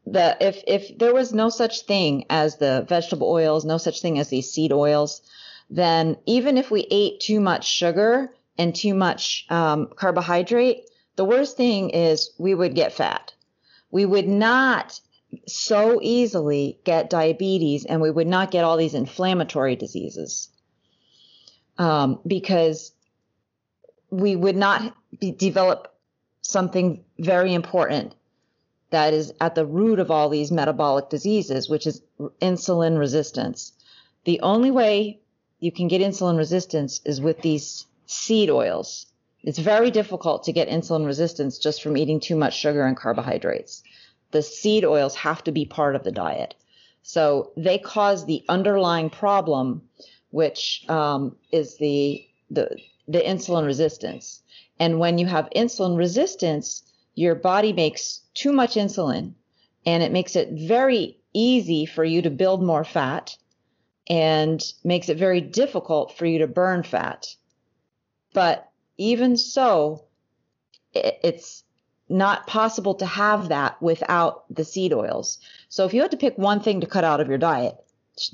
the 0.07 0.37
if 0.41 0.63
if 0.69 0.97
there 0.99 1.15
was 1.15 1.33
no 1.33 1.49
such 1.49 1.83
thing 1.83 2.27
as 2.31 2.59
the 2.59 2.85
vegetable 2.89 3.29
oils, 3.29 3.65
no 3.65 3.79
such 3.79 4.01
thing 4.01 4.21
as 4.21 4.29
these 4.29 4.51
seed 4.51 4.73
oils, 4.73 5.23
then 5.71 6.17
even 6.27 6.57
if 6.57 6.71
we 6.71 6.87
ate 6.91 7.19
too 7.19 7.41
much 7.41 7.67
sugar, 7.67 8.33
and 8.59 8.75
too 8.75 8.95
much 8.95 9.47
um, 9.51 9.89
carbohydrate, 9.97 10.85
the 11.17 11.25
worst 11.25 11.57
thing 11.57 11.91
is 11.91 12.31
we 12.39 12.55
would 12.55 12.75
get 12.75 12.93
fat. 12.93 13.33
We 13.91 14.05
would 14.05 14.29
not 14.29 15.01
so 15.47 15.99
easily 16.03 16.79
get 16.85 17.11
diabetes 17.11 17.85
and 17.85 18.01
we 18.01 18.11
would 18.11 18.27
not 18.27 18.51
get 18.51 18.65
all 18.65 18.77
these 18.77 18.95
inflammatory 18.95 19.77
diseases 19.77 20.49
um, 21.79 22.21
because 22.27 22.93
we 24.11 24.37
would 24.37 24.57
not 24.57 24.95
be, 25.21 25.33
develop 25.33 25.95
something 26.43 27.05
very 27.19 27.55
important 27.55 28.15
that 28.91 29.13
is 29.13 29.33
at 29.41 29.57
the 29.57 29.67
root 29.67 29.99
of 29.99 30.11
all 30.11 30.29
these 30.29 30.53
metabolic 30.53 31.09
diseases, 31.09 31.69
which 31.69 31.87
is 31.87 32.01
insulin 32.41 32.97
resistance. 32.97 33.73
The 34.25 34.41
only 34.41 34.71
way 34.71 35.21
you 35.59 35.73
can 35.73 35.89
get 35.89 36.01
insulin 36.01 36.37
resistance 36.37 37.01
is 37.05 37.21
with 37.21 37.41
these 37.41 37.87
seed 38.07 38.51
oils. 38.51 39.07
It's 39.43 39.59
very 39.59 39.91
difficult 39.91 40.45
to 40.45 40.53
get 40.53 40.69
insulin 40.69 41.07
resistance 41.07 41.59
just 41.59 41.83
from 41.83 41.97
eating 41.97 42.21
too 42.21 42.37
much 42.37 42.59
sugar 42.59 42.87
and 42.87 42.97
carbohydrates. 42.97 43.83
The 44.31 44.43
seed 44.43 44.85
oils 44.85 45.15
have 45.17 45.45
to 45.45 45.53
be 45.53 45.67
part 45.67 45.97
of 45.97 46.05
the 46.05 46.13
diet. 46.13 46.55
So 47.03 47.53
they 47.57 47.79
cause 47.79 48.25
the 48.25 48.45
underlying 48.49 49.11
problem, 49.11 49.83
which 50.31 50.85
um, 50.89 51.37
is 51.53 51.77
the, 51.77 52.27
the, 52.51 52.79
the 53.07 53.21
insulin 53.21 53.67
resistance. 53.67 54.41
And 54.81 54.99
when 54.99 55.19
you 55.19 55.27
have 55.27 55.51
insulin 55.55 55.97
resistance, 55.97 56.83
your 57.15 57.35
body 57.35 57.73
makes 57.73 58.23
too 58.33 58.53
much 58.53 58.75
insulin 58.75 59.35
and 59.87 60.03
it 60.03 60.13
makes 60.13 60.35
it 60.35 60.49
very 60.53 61.19
easy 61.33 61.87
for 61.87 62.05
you 62.05 62.23
to 62.23 62.31
build 62.31 62.63
more 62.63 62.85
fat 62.85 63.37
and 64.09 64.63
makes 64.83 65.09
it 65.09 65.19
very 65.19 65.41
difficult 65.41 66.17
for 66.17 66.27
you 66.27 66.39
to 66.39 66.47
burn 66.47 66.83
fat. 66.83 67.35
But 68.35 68.69
even 68.99 69.39
so, 69.39 70.05
it's 70.93 71.65
not 72.11 72.47
possible 72.47 72.95
to 72.97 73.07
have 73.07 73.49
that 73.49 73.81
without 73.81 74.45
the 74.55 74.65
seed 74.65 74.93
oils. 74.93 75.39
So 75.71 75.87
if 75.87 75.95
you 75.95 76.03
had 76.03 76.11
to 76.11 76.19
pick 76.19 76.37
one 76.37 76.61
thing 76.61 76.83
to 76.83 76.87
cut 76.87 77.05
out 77.05 77.21
of 77.21 77.29
your 77.29 77.39
diet, 77.39 77.77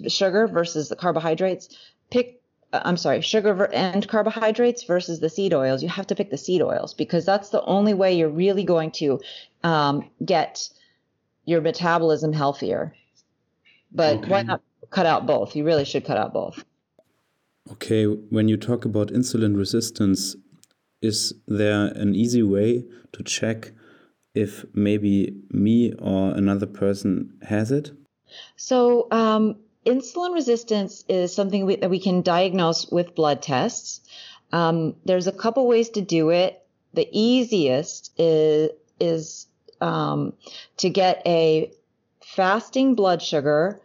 sugar 0.08 0.48
versus 0.48 0.88
the 0.88 0.96
carbohydrates, 0.96 1.68
pick 2.10 2.40
uh, 2.72 2.82
I'm 2.84 2.96
sorry, 2.96 3.20
sugar 3.20 3.68
and 3.72 4.06
carbohydrates 4.06 4.84
versus 4.84 5.20
the 5.20 5.28
seed 5.28 5.52
oils. 5.52 5.82
You 5.82 5.88
have 5.88 6.06
to 6.08 6.14
pick 6.14 6.30
the 6.30 6.38
seed 6.38 6.62
oils 6.62 6.94
because 6.94 7.24
that's 7.24 7.50
the 7.50 7.62
only 7.62 7.94
way 7.94 8.14
you're 8.14 8.28
really 8.28 8.64
going 8.64 8.92
to 8.92 9.20
um, 9.64 10.10
get 10.24 10.68
your 11.44 11.60
metabolism 11.60 12.32
healthier. 12.32 12.94
But 13.92 14.18
okay. 14.18 14.28
why 14.28 14.42
not 14.42 14.62
cut 14.90 15.06
out 15.06 15.26
both? 15.26 15.56
You 15.56 15.64
really 15.64 15.84
should 15.84 16.04
cut 16.04 16.16
out 16.16 16.32
both. 16.32 16.64
Okay, 17.68 18.04
when 18.04 18.48
you 18.48 18.56
talk 18.56 18.84
about 18.84 19.08
insulin 19.08 19.56
resistance, 19.56 20.34
is 21.02 21.34
there 21.46 21.86
an 21.86 22.14
easy 22.14 22.42
way 22.42 22.84
to 23.12 23.22
check 23.22 23.72
if 24.34 24.64
maybe 24.74 25.34
me 25.50 25.92
or 25.94 26.32
another 26.32 26.66
person 26.66 27.38
has 27.42 27.70
it? 27.70 27.90
So, 28.56 29.08
um, 29.10 29.56
insulin 29.84 30.34
resistance 30.34 31.04
is 31.08 31.34
something 31.34 31.66
we, 31.66 31.76
that 31.76 31.90
we 31.90 32.00
can 32.00 32.22
diagnose 32.22 32.90
with 32.90 33.14
blood 33.14 33.42
tests. 33.42 34.00
Um, 34.52 34.96
there's 35.04 35.26
a 35.26 35.32
couple 35.32 35.66
ways 35.66 35.90
to 35.90 36.00
do 36.00 36.30
it. 36.30 36.62
The 36.94 37.08
easiest 37.12 38.12
is, 38.18 38.70
is 38.98 39.46
um, 39.80 40.32
to 40.78 40.90
get 40.90 41.22
a 41.26 41.72
fasting 42.20 42.94
blood 42.94 43.22
sugar 43.22 43.80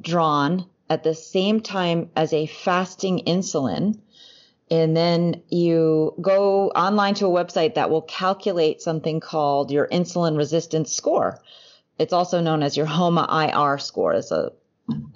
drawn 0.00 0.66
at 0.88 1.02
the 1.02 1.14
same 1.14 1.60
time 1.60 2.10
as 2.16 2.32
a 2.32 2.46
fasting 2.46 3.22
insulin. 3.26 3.98
And 4.70 4.96
then 4.96 5.42
you 5.48 6.14
go 6.20 6.70
online 6.70 7.14
to 7.14 7.26
a 7.26 7.44
website 7.44 7.74
that 7.74 7.90
will 7.90 8.02
calculate 8.02 8.80
something 8.80 9.20
called 9.20 9.70
your 9.70 9.86
insulin 9.86 10.36
resistance 10.36 10.92
score. 10.92 11.42
It's 11.98 12.12
also 12.12 12.40
known 12.40 12.62
as 12.62 12.76
your 12.76 12.86
HOMA 12.86 13.28
IR 13.30 13.78
score. 13.78 14.14
It's 14.14 14.30
a 14.30 14.52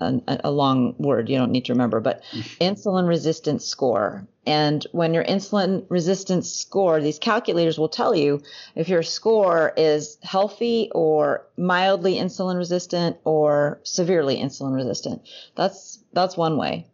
a, 0.01 0.21
a, 0.45 0.51
long 0.51 0.95
word 0.99 1.29
you 1.29 1.37
don't 1.37 1.51
need 1.51 1.67
to 1.67 1.73
remember, 1.73 2.01
but 2.01 2.23
insulin 2.61 3.07
resistance 3.07 3.67
score. 3.67 4.27
And 4.47 4.87
when 4.93 5.13
your 5.13 5.25
insulin 5.25 5.85
resistance 5.91 6.51
score, 6.51 7.01
these 7.01 7.19
calculators 7.19 7.79
will 7.79 7.89
tell 7.89 8.15
you 8.15 8.43
if 8.75 8.89
your 8.89 9.03
score 9.03 9.75
is 9.77 10.17
healthy 10.23 10.91
or 10.95 11.47
mildly 11.59 12.15
insulin 12.15 12.57
resistant 12.57 13.19
or 13.25 13.81
severely 13.83 14.39
insulin 14.39 14.75
resistant. 14.75 15.29
That's 15.55 15.99
that's 16.13 16.37
one 16.37 16.57
way. 16.57 16.87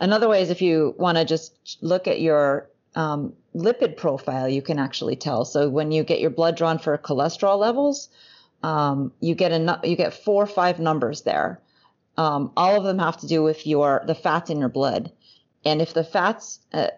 Another 0.00 0.28
way 0.28 0.42
is 0.42 0.50
if 0.50 0.62
you 0.62 0.94
want 0.98 1.18
to 1.18 1.24
just 1.24 1.78
look 1.80 2.06
at 2.06 2.20
your 2.20 2.68
um, 2.94 3.32
lipid 3.56 3.96
profile, 3.96 4.48
you 4.48 4.62
can 4.62 4.78
actually 4.78 5.16
tell. 5.16 5.44
So 5.44 5.68
when 5.68 5.90
you 5.90 6.04
get 6.04 6.20
your 6.20 6.30
blood 6.30 6.56
drawn 6.56 6.78
for 6.78 6.96
cholesterol 6.98 7.58
levels, 7.58 8.08
um, 8.62 9.12
you 9.20 9.34
get 9.34 9.50
a 9.50 9.80
you 9.82 9.96
get 9.96 10.14
four 10.14 10.44
or 10.44 10.46
five 10.46 10.78
numbers 10.78 11.22
there 11.22 11.60
um, 12.16 12.52
all 12.56 12.76
of 12.76 12.84
them 12.84 12.98
have 12.98 13.18
to 13.18 13.26
do 13.26 13.42
with 13.42 13.66
your 13.66 14.02
the 14.06 14.14
fats 14.14 14.50
in 14.50 14.58
your 14.58 14.68
blood, 14.68 15.12
and 15.64 15.82
if 15.82 15.94
the 15.94 16.04
fats 16.04 16.60
uh, 16.72 16.88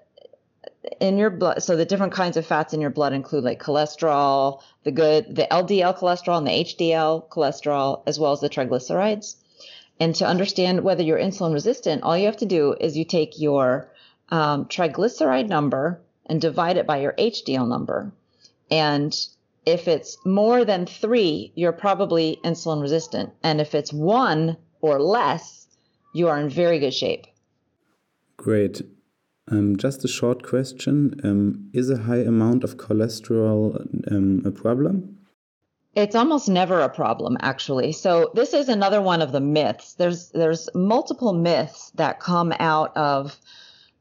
in 1.00 1.18
your 1.18 1.30
blood, 1.30 1.62
so 1.62 1.76
the 1.76 1.84
different 1.84 2.12
kinds 2.12 2.36
of 2.36 2.46
fats 2.46 2.72
in 2.72 2.80
your 2.80 2.90
blood 2.90 3.12
include 3.12 3.44
like 3.44 3.62
cholesterol, 3.62 4.60
the 4.84 4.92
good, 4.92 5.34
the 5.34 5.46
LDL 5.50 5.98
cholesterol 5.98 6.38
and 6.38 6.46
the 6.46 6.50
HDL 6.50 7.28
cholesterol, 7.28 8.02
as 8.06 8.18
well 8.18 8.32
as 8.32 8.40
the 8.40 8.48
triglycerides. 8.48 9.36
And 9.98 10.14
to 10.16 10.26
understand 10.26 10.84
whether 10.84 11.02
you're 11.02 11.18
insulin 11.18 11.54
resistant, 11.54 12.02
all 12.02 12.16
you 12.16 12.26
have 12.26 12.36
to 12.38 12.46
do 12.46 12.76
is 12.78 12.96
you 12.96 13.04
take 13.04 13.40
your 13.40 13.90
um, 14.28 14.66
triglyceride 14.66 15.48
number 15.48 16.00
and 16.26 16.40
divide 16.40 16.76
it 16.76 16.86
by 16.86 16.98
your 16.98 17.12
HDL 17.12 17.68
number. 17.68 18.12
And 18.70 19.14
if 19.64 19.88
it's 19.88 20.18
more 20.24 20.64
than 20.64 20.86
three, 20.86 21.52
you're 21.54 21.72
probably 21.72 22.38
insulin 22.44 22.82
resistant. 22.82 23.32
And 23.42 23.60
if 23.60 23.74
it's 23.74 23.92
one, 23.92 24.56
or 24.86 25.00
less, 25.00 25.66
you 26.14 26.28
are 26.28 26.38
in 26.38 26.48
very 26.48 26.78
good 26.78 26.94
shape. 26.94 27.26
Great. 28.36 28.82
Um, 29.48 29.76
just 29.76 30.04
a 30.04 30.08
short 30.08 30.42
question. 30.42 31.20
Um, 31.22 31.70
is 31.72 31.90
a 31.90 31.98
high 31.98 32.24
amount 32.32 32.64
of 32.64 32.76
cholesterol 32.76 34.10
um, 34.10 34.42
a 34.44 34.50
problem? 34.50 35.18
It's 35.94 36.14
almost 36.14 36.48
never 36.48 36.80
a 36.80 36.90
problem, 36.90 37.38
actually. 37.40 37.92
So 37.92 38.30
this 38.34 38.52
is 38.52 38.68
another 38.68 39.00
one 39.00 39.22
of 39.22 39.32
the 39.32 39.40
myths. 39.40 39.94
There's 39.94 40.28
there's 40.30 40.68
multiple 40.74 41.32
myths 41.32 41.90
that 41.94 42.20
come 42.20 42.52
out 42.60 42.94
of 42.96 43.38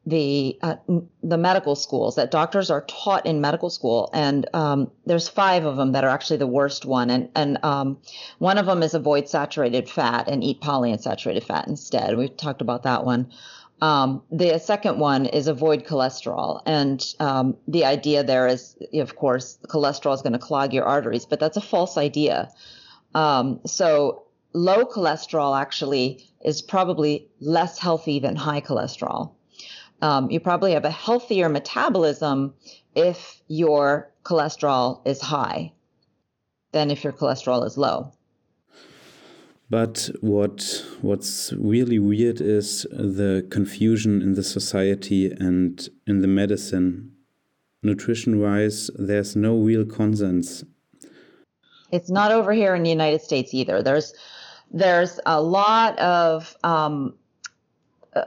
the 0.06 0.58
uh, 0.62 0.76
the 1.24 1.38
medical 1.38 1.76
schools 1.76 2.16
that 2.16 2.30
doctors 2.30 2.70
are 2.70 2.82
taught 2.82 3.26
in 3.26 3.42
medical 3.42 3.70
school, 3.70 4.10
and 4.14 4.48
um, 4.54 4.92
there's 5.06 5.28
five 5.28 5.66
of 5.66 5.78
them 5.78 5.94
that 5.94 6.04
are 6.04 6.10
actually 6.10 6.38
the 6.38 6.48
worst 6.48 6.86
one, 6.86 7.10
and 7.10 7.30
and 7.36 7.64
um, 7.64 7.98
one 8.38 8.58
of 8.58 8.68
them 8.68 8.84
is 8.84 8.94
avoid 8.94 9.28
saturated 9.28 9.90
fat 9.90 10.28
and 10.28 10.44
eat 10.44 10.62
polyunsaturated 10.62 11.44
fat 11.44 11.68
instead. 11.68 12.18
We've 12.18 12.36
talked 12.36 12.62
about 12.62 12.84
that 12.84 13.04
one. 13.04 13.32
Um, 13.82 14.22
the 14.32 14.58
second 14.60 15.00
one 15.00 15.26
is 15.26 15.48
avoid 15.48 15.86
cholesterol, 15.86 16.62
and 16.66 17.04
um, 17.20 17.58
the 17.68 17.86
idea 17.86 18.24
there 18.24 18.48
is, 18.48 18.78
of 18.94 19.16
course, 19.16 19.58
cholesterol 19.68 20.14
is 20.14 20.22
going 20.22 20.34
to 20.34 20.40
clog 20.40 20.74
your 20.74 20.86
arteries, 20.86 21.26
but 21.26 21.40
that's 21.40 21.58
a 21.58 21.62
false 21.62 21.98
idea. 21.98 22.52
Um, 23.16 23.60
so 23.66 24.24
low 24.54 24.86
cholesterol 24.86 25.60
actually 25.60 26.26
is 26.44 26.62
probably 26.62 27.28
less 27.42 27.80
healthy 27.80 28.20
than 28.20 28.36
high 28.36 28.62
cholesterol 28.62 29.35
um, 30.06 30.30
you 30.30 30.40
probably 30.40 30.74
have 30.74 30.86
a 30.86 30.92
healthier 30.92 31.50
metabolism 31.50 32.54
if 32.94 33.42
your 33.48 34.12
cholesterol 34.24 35.02
is 35.06 35.20
high 35.20 35.74
than 36.74 36.92
if 36.92 37.04
your 37.04 37.14
cholesterol 37.14 37.66
is 37.66 37.76
low. 37.76 38.12
But 39.68 40.12
what 40.22 40.86
what's 41.02 41.54
really 41.54 41.98
weird 41.98 42.40
is 42.40 42.84
the 42.92 43.48
confusion 43.50 44.22
in 44.22 44.36
the 44.36 44.44
society 44.44 45.32
and 45.32 45.74
in 46.06 46.22
the 46.22 46.28
medicine. 46.28 47.12
Nutrition 47.82 48.40
wise, 48.40 48.92
there's 48.98 49.36
no 49.36 49.58
real 49.58 49.86
consensus. 49.86 50.64
It's 51.92 52.12
not 52.12 52.32
over 52.32 52.52
here 52.52 52.76
in 52.76 52.84
the 52.84 52.96
United 53.00 53.22
States 53.22 53.54
either. 53.56 53.82
There's 53.82 54.14
there's 54.72 55.20
a 55.26 55.42
lot 55.42 55.98
of 55.98 56.56
um, 56.64 57.16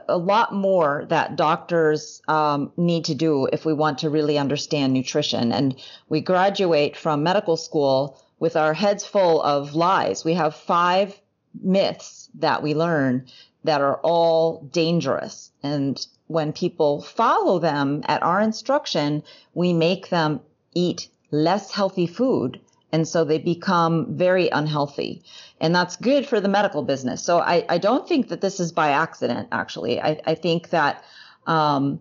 a 0.07 0.17
lot 0.17 0.53
more 0.53 1.05
that 1.09 1.35
doctors 1.35 2.21
um, 2.27 2.71
need 2.77 3.05
to 3.05 3.15
do 3.15 3.47
if 3.51 3.65
we 3.65 3.73
want 3.73 3.99
to 3.99 4.09
really 4.09 4.37
understand 4.37 4.93
nutrition. 4.93 5.51
And 5.51 5.75
we 6.09 6.21
graduate 6.21 6.95
from 6.95 7.23
medical 7.23 7.57
school 7.57 8.21
with 8.39 8.55
our 8.55 8.73
heads 8.73 9.05
full 9.05 9.41
of 9.41 9.75
lies. 9.75 10.23
We 10.23 10.33
have 10.35 10.55
five 10.55 11.19
myths 11.61 12.29
that 12.35 12.61
we 12.61 12.75
learn 12.75 13.25
that 13.63 13.81
are 13.81 13.99
all 14.01 14.61
dangerous. 14.71 15.51
And 15.63 16.05
when 16.27 16.53
people 16.53 17.01
follow 17.01 17.59
them 17.59 18.03
at 18.07 18.23
our 18.23 18.39
instruction, 18.39 19.23
we 19.53 19.73
make 19.73 20.09
them 20.09 20.41
eat 20.73 21.09
less 21.31 21.71
healthy 21.71 22.07
food 22.07 22.59
and 22.91 23.07
so 23.07 23.23
they 23.23 23.37
become 23.37 24.17
very 24.17 24.49
unhealthy. 24.49 25.21
And 25.61 25.75
that's 25.75 25.95
good 25.97 26.25
for 26.25 26.39
the 26.39 26.47
medical 26.47 26.83
business. 26.83 27.23
So 27.23 27.39
I, 27.39 27.65
I 27.67 27.77
don't 27.77 28.07
think 28.07 28.29
that 28.29 28.41
this 28.41 28.59
is 28.59 28.71
by 28.71 28.89
accident, 28.89 29.49
actually. 29.51 29.99
I, 29.99 30.19
I 30.25 30.35
think 30.35 30.69
that 30.69 31.03
um, 31.47 31.99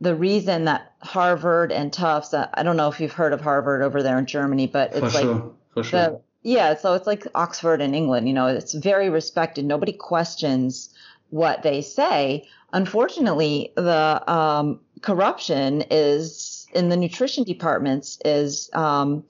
the 0.00 0.14
reason 0.14 0.64
that 0.66 0.92
Harvard 1.00 1.72
and 1.72 1.92
Tufts, 1.92 2.32
uh, 2.32 2.48
I 2.54 2.62
don't 2.62 2.76
know 2.76 2.88
if 2.88 3.00
you've 3.00 3.12
heard 3.12 3.32
of 3.32 3.40
Harvard 3.40 3.82
over 3.82 4.02
there 4.02 4.18
in 4.18 4.26
Germany, 4.26 4.66
but 4.66 4.92
it's 4.92 4.98
for 4.98 5.06
like, 5.06 5.22
sure. 5.22 5.52
For 5.74 5.82
sure. 5.82 6.00
The, 6.00 6.20
yeah, 6.42 6.76
so 6.76 6.94
it's 6.94 7.06
like 7.06 7.26
Oxford 7.34 7.82
in 7.82 7.94
England, 7.94 8.26
you 8.26 8.32
know, 8.32 8.46
it's 8.46 8.72
very 8.72 9.10
respected. 9.10 9.64
Nobody 9.64 9.92
questions 9.92 10.88
what 11.28 11.62
they 11.62 11.82
say. 11.82 12.48
Unfortunately, 12.72 13.72
the 13.76 14.22
um, 14.32 14.80
corruption 15.02 15.84
is 15.90 16.66
in 16.72 16.88
the 16.88 16.96
nutrition 16.96 17.44
departments 17.44 18.18
is, 18.24 18.70
um, 18.72 19.24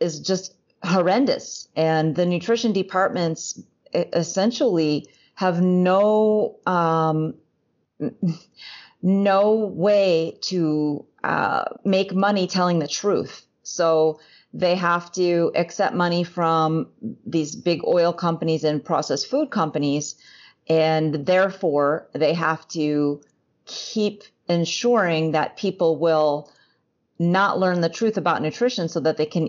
is 0.00 0.18
just 0.18 0.54
horrendous. 0.82 1.68
And 1.76 2.14
the 2.14 2.26
nutrition 2.26 2.72
departments 2.72 3.60
essentially 3.92 5.08
have 5.34 5.60
no 5.60 6.56
um, 6.66 7.34
no 9.02 9.54
way 9.54 10.38
to 10.42 11.04
uh, 11.22 11.64
make 11.84 12.14
money 12.14 12.46
telling 12.46 12.78
the 12.78 12.88
truth. 12.88 13.46
So 13.62 14.20
they 14.52 14.74
have 14.74 15.12
to 15.12 15.52
accept 15.54 15.94
money 15.94 16.24
from 16.24 16.88
these 17.26 17.54
big 17.54 17.82
oil 17.84 18.12
companies 18.12 18.64
and 18.64 18.84
processed 18.84 19.28
food 19.28 19.50
companies, 19.50 20.16
and 20.68 21.26
therefore 21.26 22.08
they 22.12 22.32
have 22.32 22.66
to 22.68 23.20
keep 23.66 24.22
ensuring 24.48 25.32
that 25.32 25.56
people 25.56 25.98
will 25.98 26.50
not 27.18 27.58
learn 27.58 27.80
the 27.80 27.88
truth 27.88 28.16
about 28.16 28.42
nutrition 28.42 28.88
so 28.88 29.00
that 29.00 29.16
they 29.16 29.26
can 29.26 29.48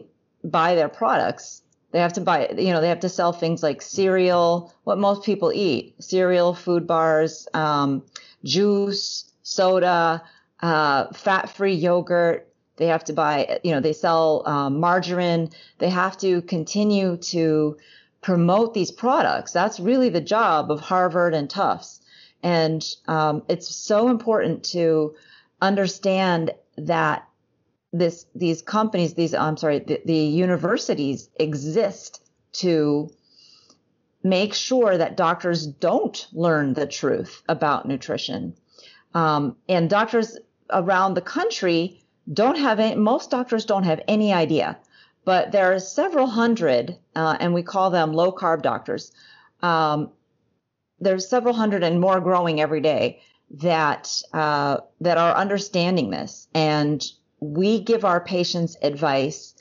buy 0.50 0.76
their 0.76 0.90
products. 0.90 1.62
They 1.92 2.00
have 2.00 2.14
to 2.14 2.22
buy, 2.22 2.50
you 2.58 2.74
know, 2.74 2.82
they 2.82 2.90
have 2.90 3.00
to 3.02 3.10
sell 3.10 3.32
things 3.34 3.64
like 3.64 3.82
cereal, 3.82 4.74
what 4.84 4.98
most 4.98 5.24
people 5.24 5.52
eat 5.54 5.96
cereal, 6.00 6.54
food 6.54 6.86
bars, 6.86 7.48
um, 7.54 8.04
juice, 8.44 9.32
soda, 9.44 10.24
uh, 10.62 11.14
fat 11.14 11.50
free 11.50 11.76
yogurt, 11.76 12.52
They 12.78 12.88
have 12.88 13.04
to 13.06 13.14
buy, 13.14 13.60
you 13.64 13.72
know, 13.72 13.80
they 13.80 13.94
sell 13.94 14.44
um, 14.46 14.80
margarine. 14.80 15.50
They 15.80 15.90
have 15.90 16.18
to 16.20 16.42
continue 16.44 17.18
to 17.18 17.78
promote 18.22 18.74
these 18.74 18.92
products. 18.92 19.52
That's 19.52 19.80
really 19.80 20.10
the 20.10 20.22
job 20.22 20.72
of 20.72 20.80
Harvard 20.80 21.34
and 21.34 21.50
Tufts. 21.50 22.02
And 22.44 22.84
um, 23.08 23.44
it's 23.50 23.76
so 23.76 24.10
important 24.10 24.64
to 24.72 25.16
understand 25.62 26.52
that 26.78 27.27
this 27.98 28.26
these 28.36 28.62
companies, 28.62 29.14
these 29.14 29.34
I'm 29.34 29.58
sorry, 29.58 29.80
the, 29.80 30.02
the 30.06 30.16
universities 30.16 31.30
exist 31.40 32.22
to 32.54 33.10
make 34.24 34.54
sure 34.54 34.98
that 34.98 35.18
doctors 35.18 35.66
don't 35.66 36.28
learn 36.34 36.74
the 36.74 36.88
truth 36.88 37.44
about 37.48 37.88
nutrition. 37.88 38.56
Um, 39.14 39.56
and 39.70 39.90
doctors 39.90 40.38
around 40.70 41.14
the 41.14 41.22
country 41.22 42.04
don't 42.32 42.58
have 42.58 42.80
any, 42.80 42.96
most 42.96 43.32
doctors 43.32 43.66
don't 43.66 43.84
have 43.84 44.02
any 44.08 44.34
idea, 44.34 44.78
but 45.24 45.52
there 45.52 45.74
are 45.74 45.80
several 45.80 46.28
hundred, 46.28 46.98
uh, 47.16 47.38
and 47.40 47.54
we 47.54 47.64
call 47.64 47.90
them 47.90 48.14
low 48.14 48.32
carb 48.32 48.62
doctors. 48.62 49.12
Um, 49.62 50.12
there's 51.00 51.28
several 51.28 51.54
hundred 51.54 51.84
and 51.84 52.02
more 52.02 52.20
growing 52.20 52.60
every 52.60 52.82
day 52.82 53.22
that 53.52 54.22
uh, 54.34 54.78
that 55.00 55.18
are 55.18 55.36
understanding 55.36 56.10
this, 56.10 56.48
and 56.54 57.02
we 57.40 57.80
give 57.80 58.06
our 58.06 58.20
patients 58.20 58.76
advice 58.82 59.54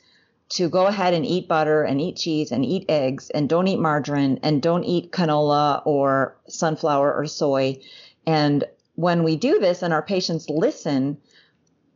to 0.49 0.69
go 0.69 0.87
ahead 0.87 1.13
and 1.13 1.25
eat 1.25 1.47
butter 1.47 1.83
and 1.83 1.99
eat 1.99 2.15
cheese 2.15 2.51
and 2.51 2.65
eat 2.65 2.85
eggs 2.87 3.29
and 3.29 3.49
don't 3.49 3.67
eat 3.67 3.79
margarine 3.79 4.39
and 4.43 4.61
don't 4.61 4.83
eat 4.85 5.11
canola 5.11 5.81
or 5.85 6.37
sunflower 6.47 7.13
or 7.13 7.25
soy. 7.25 7.77
And 8.25 8.63
when 8.95 9.23
we 9.23 9.35
do 9.35 9.59
this 9.59 9.83
and 9.83 9.93
our 9.93 10.01
patients 10.01 10.49
listen, 10.49 11.17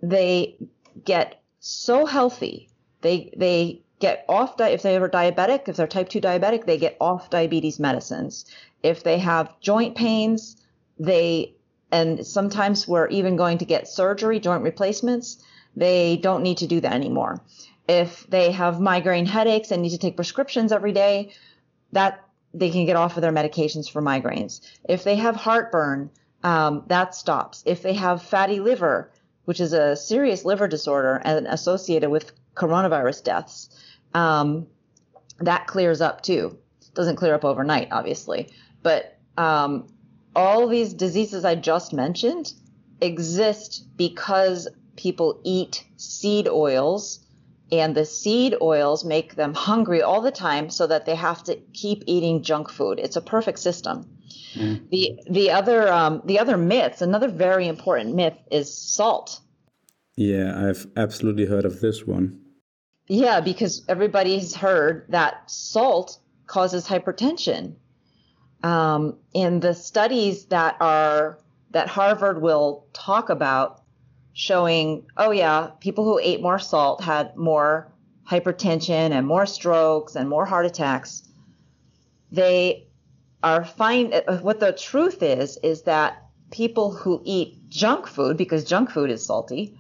they 0.02 0.58
get 1.06 1.42
so 1.60 2.06
healthy. 2.06 2.70
They 3.02 3.34
they 3.38 3.82
get 4.00 4.26
off 4.28 4.58
di- 4.58 4.70
if 4.70 4.82
they 4.82 4.98
are 4.98 5.10
diabetic, 5.10 5.70
if 5.70 5.78
they're 5.78 5.88
type 5.88 6.10
2 6.10 6.20
diabetic, 6.20 6.66
they 6.66 6.78
get 6.78 6.98
off 7.00 7.30
diabetes 7.30 7.80
medicines. 7.80 8.46
If 8.84 9.04
they 9.04 9.20
have 9.20 9.60
joint 9.62 9.96
pains, 9.96 10.58
they 11.00 11.56
and 11.92 12.26
sometimes 12.26 12.88
we're 12.88 13.08
even 13.08 13.36
going 13.36 13.58
to 13.60 13.66
get 13.66 13.88
surgery, 13.88 14.40
joint 14.40 14.64
replacements, 14.64 15.44
they 15.76 16.18
don't 16.18 16.44
need 16.44 16.58
to 16.60 16.68
do 16.68 16.82
that 16.82 16.94
anymore. 16.94 17.42
If 17.88 18.26
they 18.28 18.52
have 18.52 18.80
migraine 18.80 19.26
headaches 19.26 19.72
and 19.72 19.82
need 19.82 19.90
to 19.92 19.98
take 19.98 20.16
prescriptions 20.16 20.72
every 20.72 20.92
day, 20.92 21.34
that 21.92 22.24
they 22.54 22.70
can 22.70 22.86
get 22.86 22.96
off 22.96 23.18
of 23.18 23.22
their 23.22 23.32
medications 23.32 23.90
for 23.90 24.02
migraines. 24.02 24.62
If 24.88 25.04
they 25.04 25.16
have 25.16 25.36
heartburn, 25.36 26.10
um, 26.44 26.84
that 26.88 27.16
stops. 27.16 27.64
If 27.66 27.82
they 27.82 27.94
have 27.94 28.22
fatty 28.22 28.60
liver, 28.60 29.12
which 29.46 29.60
is 29.60 29.74
a 29.74 29.96
serious 29.96 30.46
liver 30.46 30.68
disorder 30.68 31.22
and 31.24 31.48
associated 31.48 32.10
with 32.10 32.32
coronavirus 32.56 33.24
deaths, 33.24 33.70
um, 34.14 34.68
that 35.40 35.68
clears 35.68 36.02
up 36.02 36.22
too. 36.22 36.58
Doesn't 36.94 37.16
clear 37.16 37.34
up 37.34 37.46
overnight, 37.46 37.88
obviously, 37.92 38.50
but 38.84 39.18
um, 39.38 39.88
all 40.36 40.68
these 40.68 40.94
diseases 40.94 41.46
I 41.46 41.56
just 41.56 41.94
mentioned 41.94 42.54
exist 43.00 43.86
because 43.98 44.68
people 45.02 45.42
eat 45.44 45.84
seed 45.98 46.48
oils 46.48 47.26
and 47.72 47.96
the 47.96 48.06
seed 48.06 48.56
oils 48.62 49.04
make 49.04 49.36
them 49.36 49.54
hungry 49.54 50.02
all 50.02 50.22
the 50.22 50.32
time 50.32 50.70
so 50.70 50.86
that 50.86 51.06
they 51.06 51.16
have 51.16 51.44
to 51.44 51.56
keep 51.74 52.04
eating 52.06 52.44
junk 52.44 52.70
food. 52.70 53.00
It's 53.00 53.16
a 53.16 53.22
perfect 53.22 53.60
system. 53.60 54.06
Mm. 54.54 54.90
The 54.90 55.20
the 55.30 55.52
other 55.52 55.92
um, 55.92 56.22
the 56.26 56.40
other 56.40 56.58
myths, 56.58 57.02
another 57.02 57.30
very 57.30 57.68
important 57.68 58.16
myth 58.16 58.38
is 58.52 58.74
salt. 58.74 59.40
Yeah, 60.16 60.68
I've 60.68 60.88
absolutely 60.98 61.46
heard 61.46 61.66
of 61.66 61.80
this 61.80 62.06
one. 62.06 62.40
Yeah, 63.08 63.40
because 63.40 63.84
everybody's 63.88 64.54
heard 64.56 65.06
that 65.10 65.50
salt 65.50 66.20
causes 66.48 66.88
hypertension. 66.88 67.76
Um, 68.64 69.18
in 69.34 69.60
the 69.62 69.74
studies 69.74 70.46
that 70.48 70.76
are 70.80 71.40
that 71.72 71.88
Harvard 71.88 72.42
will 72.42 72.86
talk 72.94 73.30
about, 73.30 73.81
showing, 74.34 75.06
oh 75.18 75.32
yeah, 75.32 75.72
people 75.80 76.04
who 76.04 76.20
ate 76.20 76.42
more 76.42 76.60
salt 76.60 77.02
had 77.02 77.36
more 77.36 77.92
hypertension 78.30 79.12
and 79.12 79.28
more 79.28 79.46
strokes 79.46 80.16
and 80.16 80.30
more 80.30 80.46
heart 80.46 80.66
attacks. 80.66 81.24
They 82.32 82.88
are 83.44 83.66
fine. 83.66 84.14
Uh, 84.14 84.38
what 84.38 84.60
the 84.60 84.72
truth 84.72 85.22
is 85.22 85.58
is 85.64 85.84
that 85.84 86.24
people 86.52 86.92
who 86.92 87.22
eat 87.26 87.70
junk 87.70 88.08
food, 88.08 88.38
because 88.38 88.64
junk 88.64 88.90
food 88.90 89.10
is 89.10 89.26
salty, 89.26 89.76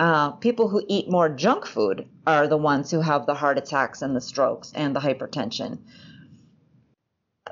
uh, 0.00 0.32
people 0.32 0.68
who 0.68 0.84
eat 0.88 1.10
more 1.10 1.28
junk 1.28 1.66
food 1.66 2.08
are 2.26 2.48
the 2.48 2.56
ones 2.56 2.90
who 2.90 3.00
have 3.00 3.26
the 3.26 3.34
heart 3.34 3.58
attacks 3.58 4.02
and 4.02 4.16
the 4.16 4.20
strokes 4.20 4.72
and 4.74 4.96
the 4.96 5.00
hypertension. 5.00 5.78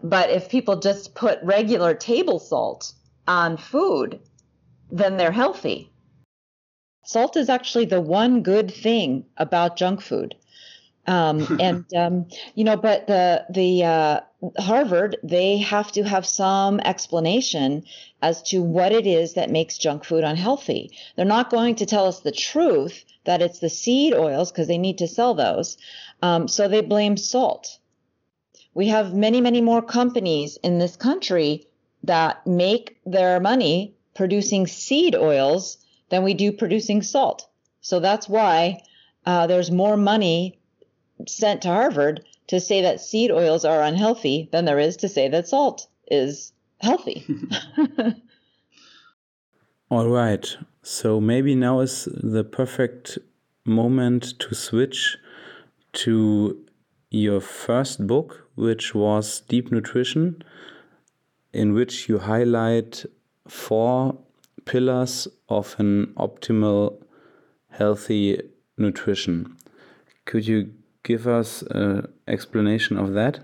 But 0.02 0.30
if 0.30 0.48
people 0.48 0.76
just 0.76 1.14
put 1.14 1.38
regular 1.42 1.94
table 1.94 2.38
salt 2.38 2.92
on 3.28 3.56
food, 3.56 4.20
then 4.90 5.16
they're 5.16 5.30
healthy. 5.32 5.89
Salt 7.02 7.36
is 7.36 7.48
actually 7.48 7.86
the 7.86 8.00
one 8.00 8.42
good 8.42 8.72
thing 8.72 9.24
about 9.36 9.76
junk 9.76 10.00
food. 10.00 10.34
Um, 11.06 11.56
and 11.60 11.84
um, 11.94 12.26
you 12.54 12.64
know, 12.64 12.76
but 12.76 13.06
the 13.06 13.44
the 13.50 13.84
uh, 13.84 14.20
Harvard 14.58 15.16
they 15.22 15.58
have 15.58 15.90
to 15.92 16.02
have 16.02 16.26
some 16.26 16.80
explanation 16.80 17.84
as 18.22 18.42
to 18.42 18.62
what 18.62 18.92
it 18.92 19.06
is 19.06 19.34
that 19.34 19.50
makes 19.50 19.78
junk 19.78 20.04
food 20.04 20.24
unhealthy. 20.24 20.90
They're 21.16 21.24
not 21.24 21.50
going 21.50 21.76
to 21.76 21.86
tell 21.86 22.06
us 22.06 22.20
the 22.20 22.32
truth 22.32 23.04
that 23.24 23.42
it's 23.42 23.58
the 23.58 23.68
seed 23.68 24.14
oils 24.14 24.50
because 24.50 24.68
they 24.68 24.78
need 24.78 24.98
to 24.98 25.08
sell 25.08 25.34
those. 25.34 25.76
Um, 26.22 26.48
so 26.48 26.68
they 26.68 26.80
blame 26.80 27.16
salt. 27.16 27.78
We 28.72 28.88
have 28.88 29.14
many, 29.14 29.40
many 29.40 29.60
more 29.60 29.82
companies 29.82 30.58
in 30.62 30.78
this 30.78 30.96
country 30.96 31.66
that 32.04 32.46
make 32.46 32.98
their 33.04 33.40
money 33.40 33.94
producing 34.14 34.66
seed 34.66 35.14
oils 35.14 35.78
than 36.10 36.22
we 36.22 36.34
do 36.34 36.52
producing 36.52 37.02
salt. 37.02 37.48
So 37.80 38.00
that's 38.00 38.28
why 38.28 38.82
uh, 39.26 39.46
there's 39.46 39.70
more 39.70 39.96
money 39.96 40.58
sent 41.26 41.62
to 41.62 41.68
Harvard 41.68 42.24
to 42.48 42.60
say 42.60 42.82
that 42.82 43.00
seed 43.00 43.30
oils 43.30 43.64
are 43.64 43.82
unhealthy 43.82 44.48
than 44.52 44.64
there 44.64 44.78
is 44.78 44.96
to 44.98 45.08
say 45.08 45.28
that 45.28 45.48
salt 45.48 45.86
is 46.10 46.52
healthy. 46.80 47.26
All 49.90 50.08
right. 50.08 50.56
So 50.82 51.20
maybe 51.20 51.54
now 51.54 51.80
is 51.80 52.08
the 52.12 52.44
perfect 52.44 53.18
moment 53.64 54.38
to 54.40 54.54
switch 54.54 55.16
to 55.92 56.64
your 57.10 57.40
first 57.40 58.06
book, 58.06 58.46
which 58.54 58.94
was 58.94 59.40
Deep 59.40 59.72
Nutrition, 59.72 60.42
in 61.52 61.74
which 61.74 62.08
you 62.08 62.18
highlight 62.18 63.04
four 63.48 64.16
pillars 64.70 65.26
of 65.48 65.74
an 65.78 66.06
optimal 66.16 67.02
healthy 67.70 68.40
nutrition. 68.78 69.56
Could 70.26 70.46
you 70.46 70.72
give 71.02 71.26
us 71.26 71.62
an 71.62 72.06
explanation 72.28 72.96
of 72.96 73.12
that? 73.14 73.40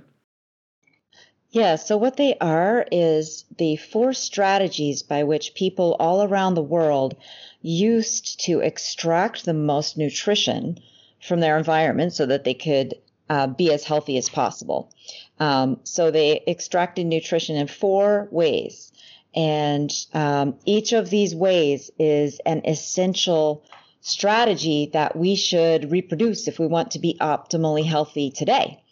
Yeah, 1.51 1.77
so 1.77 1.97
what 1.97 2.17
they 2.17 2.37
are 2.41 2.87
is 2.93 3.45
the 3.59 3.75
four 3.77 4.13
strategies 4.13 5.03
by 5.03 5.25
which 5.25 5.55
people 5.55 5.97
all 5.99 6.23
around 6.23 6.55
the 6.55 6.63
world 6.63 7.17
used 7.61 8.45
to 8.45 8.61
extract 8.61 9.45
the 9.45 9.55
most 9.55 9.99
nutrition 9.99 10.79
from 11.21 11.41
their 11.41 11.59
environment 11.59 12.13
so 12.13 12.27
that 12.27 12.45
they 12.45 12.55
could 12.55 12.95
uh, 13.29 13.49
be 13.49 13.73
as 13.73 13.83
healthy 13.83 14.17
as 14.17 14.29
possible. 14.29 14.93
Um, 15.41 15.81
so 15.83 16.13
they 16.13 16.43
extracted 16.47 17.07
nutrition 17.07 17.57
in 17.57 17.67
four 17.67 18.29
ways. 18.31 18.93
And 19.37 19.93
um, 20.15 20.59
each 20.65 20.93
of 20.93 21.11
these 21.11 21.35
ways 21.35 21.91
is 21.99 22.41
an 22.47 22.63
essential 22.65 23.65
strategy 24.01 24.91
that 24.95 25.15
we 25.15 25.37
should 25.37 25.91
reproduce 25.91 26.49
if 26.49 26.59
we 26.59 26.67
want 26.67 26.93
to 26.93 26.99
be 26.99 27.19
optimally 27.21 27.85
healthy 27.85 28.31
today. 28.31 28.83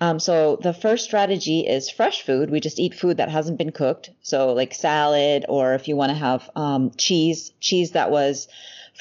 Um, 0.00 0.20
so 0.20 0.56
the 0.62 0.74
first 0.74 1.04
strategy 1.04 1.60
is 1.60 1.88
fresh 1.88 2.22
food. 2.22 2.50
We 2.50 2.60
just 2.60 2.78
eat 2.78 2.94
food 2.94 3.16
that 3.16 3.30
hasn't 3.30 3.56
been 3.56 3.72
cooked. 3.72 4.10
So 4.20 4.52
like 4.52 4.74
salad, 4.74 5.46
or 5.48 5.74
if 5.74 5.88
you 5.88 5.96
want 5.96 6.10
to 6.10 6.18
have 6.18 6.50
um, 6.54 6.90
cheese, 6.98 7.52
cheese 7.60 7.92
that 7.92 8.10
was 8.10 8.48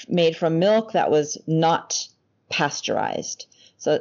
made 0.08 0.38
from 0.38 0.60
milk 0.60 0.94
that 0.94 1.12
was 1.12 1.38
not 1.46 2.08
pasteurized. 2.50 3.48
So, 3.78 4.00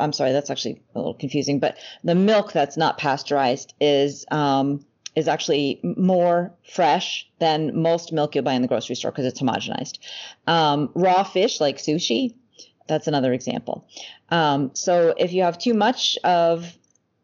I'm 0.00 0.12
sorry, 0.12 0.32
that's 0.32 0.50
actually 0.50 0.82
a 0.94 0.98
little 0.98 1.14
confusing. 1.14 1.60
But 1.60 1.76
the 2.02 2.14
milk 2.14 2.52
that's 2.52 2.76
not 2.76 2.98
pasteurized 2.98 3.74
is 3.80 4.24
um, 4.30 4.84
is 5.14 5.28
actually 5.28 5.80
more 5.82 6.52
fresh 6.72 7.28
than 7.38 7.80
most 7.80 8.12
milk 8.12 8.34
you'll 8.34 8.44
buy 8.44 8.54
in 8.54 8.62
the 8.62 8.68
grocery 8.68 8.96
store 8.96 9.10
because 9.10 9.26
it's 9.26 9.40
homogenized. 9.40 9.98
Um, 10.46 10.90
raw 10.94 11.22
fish 11.22 11.60
like 11.60 11.78
sushi, 11.78 12.34
that's 12.88 13.06
another 13.06 13.32
example. 13.32 13.86
Um, 14.30 14.70
so 14.74 15.14
if 15.16 15.32
you 15.32 15.42
have 15.42 15.58
too 15.58 15.74
much 15.74 16.18
of, 16.24 16.66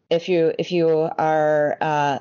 if 0.09 0.29
you 0.29 0.53
if 0.57 0.71
you 0.71 0.87
are 0.89 1.77
uh, 1.81 2.19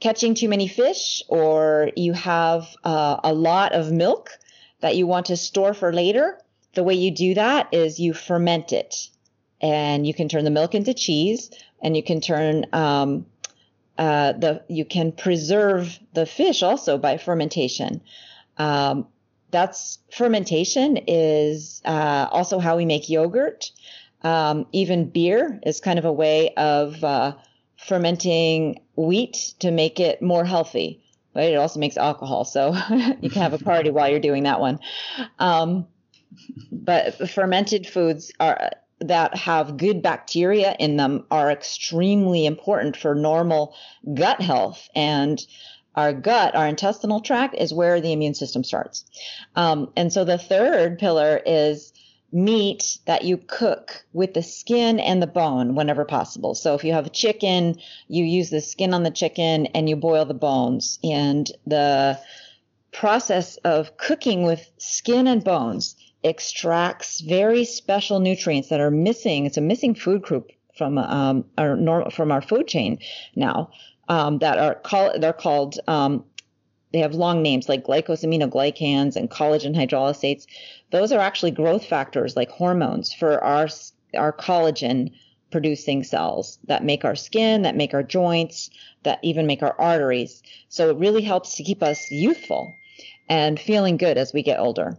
catching 0.00 0.34
too 0.34 0.48
many 0.48 0.68
fish 0.68 1.22
or 1.28 1.90
you 1.96 2.12
have 2.12 2.66
uh, 2.84 3.20
a 3.24 3.32
lot 3.32 3.72
of 3.72 3.90
milk, 3.90 4.30
that 4.80 4.96
you 4.96 5.06
want 5.06 5.26
to 5.26 5.36
store 5.36 5.74
for 5.74 5.92
later, 5.92 6.38
the 6.74 6.84
way 6.84 6.94
you 6.94 7.10
do 7.10 7.34
that 7.34 7.68
is 7.72 7.98
you 7.98 8.14
ferment 8.14 8.72
it. 8.72 9.08
And 9.60 10.06
you 10.06 10.14
can 10.14 10.28
turn 10.28 10.44
the 10.44 10.50
milk 10.50 10.74
into 10.74 10.94
cheese 10.94 11.50
and 11.82 11.96
you 11.96 12.02
can 12.02 12.20
turn 12.20 12.66
um, 12.72 13.26
uh, 13.98 14.32
the 14.32 14.62
you 14.68 14.84
can 14.84 15.12
preserve 15.12 15.98
the 16.14 16.24
fish 16.24 16.62
also 16.62 16.96
by 16.96 17.18
fermentation. 17.18 18.00
Um, 18.56 19.06
that's 19.50 19.98
fermentation 20.12 20.98
is 21.06 21.82
uh, 21.84 22.28
also 22.30 22.58
how 22.58 22.76
we 22.76 22.84
make 22.84 23.08
yogurt. 23.08 23.70
Um, 24.22 24.66
even 24.72 25.10
beer 25.10 25.60
is 25.64 25.80
kind 25.80 25.98
of 25.98 26.04
a 26.04 26.12
way 26.12 26.54
of 26.54 27.02
uh, 27.02 27.34
fermenting 27.76 28.80
wheat 28.96 29.54
to 29.60 29.70
make 29.70 30.00
it 30.00 30.22
more 30.22 30.44
healthy. 30.44 31.02
But 31.32 31.44
It 31.44 31.56
also 31.56 31.78
makes 31.78 31.96
alcohol, 31.96 32.44
so 32.44 32.74
you 33.20 33.30
can 33.30 33.42
have 33.42 33.52
a 33.52 33.58
party 33.58 33.90
while 33.90 34.08
you're 34.08 34.18
doing 34.18 34.44
that 34.44 34.60
one. 34.60 34.80
Um, 35.38 35.86
but 36.72 37.30
fermented 37.30 37.86
foods 37.86 38.32
are 38.40 38.70
that 39.00 39.36
have 39.36 39.76
good 39.76 40.02
bacteria 40.02 40.74
in 40.78 40.96
them 40.96 41.24
are 41.30 41.50
extremely 41.50 42.46
important 42.46 42.96
for 42.96 43.14
normal 43.14 43.74
gut 44.14 44.40
health 44.40 44.88
and 44.94 45.44
our 45.94 46.12
gut, 46.12 46.54
our 46.54 46.68
intestinal 46.68 47.20
tract, 47.20 47.56
is 47.56 47.74
where 47.74 48.00
the 48.00 48.12
immune 48.12 48.34
system 48.34 48.62
starts. 48.62 49.04
Um, 49.56 49.90
and 49.96 50.12
so 50.12 50.24
the 50.24 50.38
third 50.38 50.98
pillar 50.98 51.40
is 51.44 51.92
meat 52.30 52.98
that 53.06 53.24
you 53.24 53.36
cook 53.36 54.04
with 54.12 54.34
the 54.34 54.42
skin 54.42 55.00
and 55.00 55.20
the 55.20 55.26
bone 55.26 55.74
whenever 55.74 56.04
possible. 56.04 56.54
So 56.54 56.74
if 56.74 56.84
you 56.84 56.92
have 56.92 57.06
a 57.06 57.10
chicken, 57.10 57.76
you 58.06 58.24
use 58.24 58.50
the 58.50 58.60
skin 58.60 58.94
on 58.94 59.02
the 59.02 59.10
chicken 59.10 59.66
and 59.66 59.88
you 59.88 59.96
boil 59.96 60.24
the 60.24 60.34
bones. 60.34 60.98
And 61.02 61.50
the 61.66 62.20
process 62.92 63.56
of 63.58 63.96
cooking 63.96 64.42
with 64.42 64.70
skin 64.78 65.26
and 65.26 65.42
bones 65.42 65.96
extracts 66.24 67.20
very 67.20 67.64
special 67.64 68.20
nutrients 68.20 68.68
that 68.68 68.80
are 68.80 68.90
missing. 68.90 69.46
It's 69.46 69.56
a 69.56 69.62
missing 69.62 69.94
food 69.94 70.22
group 70.22 70.50
from 70.76 70.98
um, 70.98 71.44
our 71.56 71.76
normal 71.76 72.10
from 72.10 72.30
our 72.30 72.40
food 72.40 72.68
chain 72.68 72.98
now 73.34 73.70
um, 74.08 74.38
that 74.38 74.58
are 74.58 74.76
called 74.76 75.20
they're 75.20 75.32
called 75.32 75.78
um, 75.86 76.24
they 76.92 77.00
have 77.00 77.14
long 77.14 77.42
names 77.42 77.68
like 77.68 77.84
glycosaminoglycans 77.84 79.16
and 79.16 79.30
collagen 79.30 79.76
hydrolysates. 79.76 80.46
Those 80.90 81.12
are 81.12 81.20
actually 81.20 81.50
growth 81.50 81.84
factors 81.84 82.36
like 82.36 82.50
hormones 82.50 83.12
for 83.12 83.42
our 83.44 83.68
our 84.16 84.32
collagen 84.32 85.12
producing 85.50 86.04
cells 86.04 86.58
that 86.64 86.84
make 86.84 87.04
our 87.04 87.16
skin, 87.16 87.62
that 87.62 87.76
make 87.76 87.94
our 87.94 88.02
joints, 88.02 88.70
that 89.02 89.18
even 89.22 89.46
make 89.46 89.62
our 89.62 89.78
arteries. 89.80 90.42
So 90.68 90.90
it 90.90 90.96
really 90.96 91.22
helps 91.22 91.54
to 91.56 91.64
keep 91.64 91.82
us 91.82 92.10
youthful 92.10 92.74
and 93.28 93.58
feeling 93.58 93.96
good 93.96 94.18
as 94.18 94.32
we 94.32 94.42
get 94.42 94.58
older. 94.58 94.98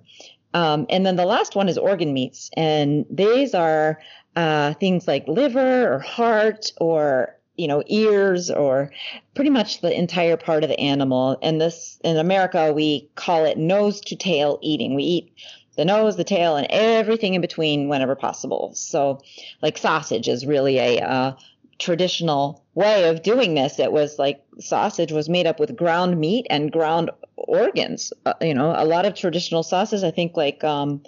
Um, 0.53 0.85
and 0.89 1.05
then 1.05 1.15
the 1.15 1.25
last 1.25 1.55
one 1.55 1.69
is 1.69 1.77
organ 1.77 2.13
meats, 2.13 2.49
and 2.55 3.05
these 3.09 3.53
are 3.53 3.99
uh, 4.35 4.73
things 4.75 5.07
like 5.07 5.27
liver 5.27 5.93
or 5.93 5.99
heart 5.99 6.71
or 6.77 7.35
you 7.55 7.67
know 7.67 7.83
ears 7.87 8.49
or 8.49 8.89
pretty 9.35 9.49
much 9.49 9.81
the 9.81 9.95
entire 9.95 10.37
part 10.37 10.63
of 10.63 10.69
the 10.69 10.79
animal. 10.79 11.37
And 11.41 11.61
this 11.61 11.99
in 12.03 12.17
America 12.17 12.73
we 12.73 13.09
call 13.15 13.45
it 13.45 13.57
nose 13.57 14.01
to 14.01 14.15
tail 14.15 14.59
eating. 14.61 14.95
We 14.95 15.03
eat 15.03 15.33
the 15.75 15.85
nose, 15.85 16.17
the 16.17 16.25
tail, 16.25 16.57
and 16.57 16.67
everything 16.69 17.35
in 17.35 17.41
between 17.41 17.87
whenever 17.87 18.15
possible. 18.15 18.73
So, 18.75 19.21
like 19.61 19.77
sausage 19.77 20.27
is 20.27 20.45
really 20.45 20.77
a 20.77 20.99
uh, 20.99 21.35
traditional 21.79 22.63
way 22.75 23.09
of 23.09 23.23
doing 23.23 23.55
this. 23.55 23.79
It 23.79 23.91
was 23.91 24.19
like 24.19 24.43
sausage 24.59 25.11
was 25.11 25.29
made 25.29 25.47
up 25.47 25.59
with 25.59 25.75
ground 25.75 26.19
meat 26.19 26.45
and 26.49 26.71
ground 26.71 27.09
organs. 27.35 28.13
Uh, 28.25 28.33
you 28.41 28.53
know, 28.53 28.73
a 28.75 28.85
lot 28.85 29.05
of 29.05 29.15
traditional 29.15 29.63
sauces. 29.63 30.03
I 30.03 30.11
think 30.11 30.37
like 30.37 30.63
um, 30.63 31.01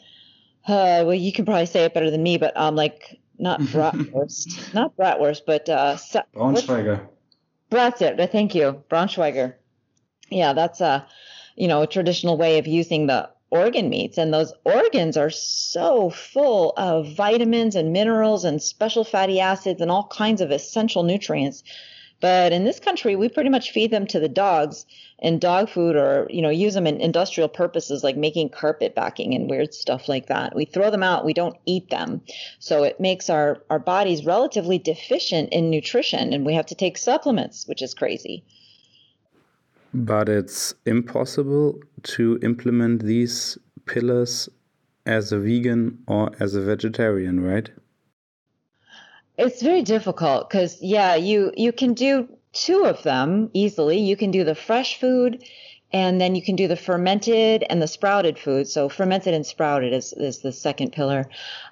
uh, 0.67 1.03
well, 1.05 1.13
you 1.13 1.31
can 1.31 1.45
probably 1.45 1.65
say 1.65 1.83
it 1.83 1.93
better 1.93 2.11
than 2.11 2.23
me, 2.23 2.37
but 2.37 2.55
um, 2.57 2.75
like 2.75 3.19
not 3.37 3.59
bratwurst, 3.73 4.73
not 4.73 4.95
bratwurst, 4.95 5.41
but 5.45 5.67
uh, 5.69 5.97
Braunschweiger. 6.33 7.07
That's 7.69 8.01
it. 8.01 8.31
Thank 8.31 8.55
you, 8.55 8.83
Braunschweiger. 8.89 9.55
Yeah, 10.29 10.53
that's 10.53 10.81
a 10.81 11.05
you 11.55 11.67
know 11.67 11.81
a 11.81 11.87
traditional 11.87 12.37
way 12.37 12.57
of 12.59 12.67
using 12.67 13.07
the 13.07 13.29
organ 13.51 13.89
meats 13.89 14.17
and 14.17 14.33
those 14.33 14.53
organs 14.63 15.17
are 15.17 15.29
so 15.29 16.09
full 16.09 16.73
of 16.77 17.15
vitamins 17.15 17.75
and 17.75 17.93
minerals 17.93 18.43
and 18.45 18.61
special 18.61 19.03
fatty 19.03 19.39
acids 19.39 19.81
and 19.81 19.91
all 19.91 20.07
kinds 20.07 20.41
of 20.41 20.49
essential 20.51 21.03
nutrients 21.03 21.63
but 22.21 22.53
in 22.53 22.65
this 22.65 22.79
country, 22.79 23.15
we 23.15 23.29
pretty 23.29 23.49
much 23.49 23.71
feed 23.71 23.89
them 23.89 24.05
to 24.07 24.19
the 24.19 24.29
dogs 24.29 24.85
in 25.17 25.39
dog 25.39 25.69
food 25.69 25.95
or, 25.95 26.27
you 26.29 26.43
know, 26.43 26.51
use 26.51 26.75
them 26.75 26.85
in 26.85 27.01
industrial 27.01 27.49
purposes 27.49 28.03
like 28.03 28.15
making 28.15 28.49
carpet 28.49 28.93
backing 28.93 29.33
and 29.33 29.49
weird 29.49 29.73
stuff 29.73 30.07
like 30.07 30.27
that. 30.27 30.55
We 30.55 30.65
throw 30.65 30.91
them 30.91 31.01
out, 31.01 31.25
we 31.25 31.33
don't 31.33 31.57
eat 31.65 31.89
them. 31.89 32.21
So 32.59 32.83
it 32.83 32.99
makes 32.99 33.29
our, 33.29 33.63
our 33.71 33.79
bodies 33.79 34.23
relatively 34.23 34.77
deficient 34.77 35.49
in 35.51 35.71
nutrition 35.71 36.31
and 36.31 36.45
we 36.45 36.53
have 36.53 36.67
to 36.67 36.75
take 36.75 36.97
supplements, 36.99 37.67
which 37.67 37.81
is 37.81 37.95
crazy. 37.95 38.43
But 39.93 40.29
it's 40.29 40.73
impossible 40.85 41.79
to 42.03 42.39
implement 42.41 43.03
these 43.03 43.57
pillars 43.85 44.49
as 45.05 45.31
a 45.31 45.39
vegan 45.39 45.99
or 46.07 46.31
as 46.39 46.55
a 46.55 46.61
vegetarian, 46.61 47.41
right? 47.41 47.69
It's 49.37 49.61
very 49.61 49.81
difficult 49.81 50.49
because 50.49 50.81
yeah, 50.81 51.15
you 51.15 51.51
you 51.57 51.71
can 51.71 51.93
do 51.93 52.29
two 52.53 52.85
of 52.85 53.01
them 53.03 53.49
easily. 53.53 53.97
You 53.97 54.15
can 54.15 54.31
do 54.31 54.43
the 54.43 54.55
fresh 54.55 54.99
food 54.99 55.43
and 55.93 56.21
then 56.21 56.35
you 56.35 56.41
can 56.41 56.55
do 56.55 56.67
the 56.67 56.75
fermented 56.75 57.63
and 57.69 57.81
the 57.81 57.87
sprouted 57.87 58.37
food. 58.37 58.67
So 58.67 58.89
fermented 58.89 59.33
and 59.33 59.45
sprouted 59.45 59.93
is, 59.93 60.13
is 60.13 60.39
the 60.39 60.51
second 60.51 60.93
pillar, 60.93 61.29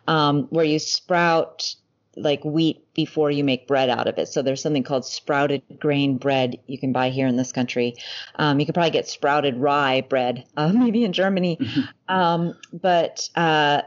um, 0.08 0.47
where 0.49 0.65
you 0.65 0.79
sprout 0.79 1.75
like 2.15 2.43
wheat 2.43 2.93
before 2.93 3.32
you 3.32 3.43
make 3.43 3.67
bread 3.67 3.89
out 3.89 4.08
of 4.08 4.17
it. 4.17 4.28
So 4.28 4.41
there's 4.41 4.62
something 4.62 4.84
called 4.84 5.06
sprouted 5.06 5.62
grain 5.80 6.17
bread 6.17 6.60
you 6.67 6.78
can 6.80 6.91
buy 6.91 7.10
here 7.10 7.28
in 7.28 7.38
this 7.38 7.52
country. 7.52 7.95
Um, 8.36 8.60
you 8.60 8.65
can 8.65 8.74
probably 8.74 8.91
get 8.91 9.08
sprouted 9.08 9.58
rye 9.58 10.02
bread, 10.02 10.45
uh, 10.58 10.72
maybe 10.74 11.04
in 11.04 11.13
Germany. 11.13 11.60
Um, 12.10 12.56
but 12.74 13.30
uh, 13.36 13.84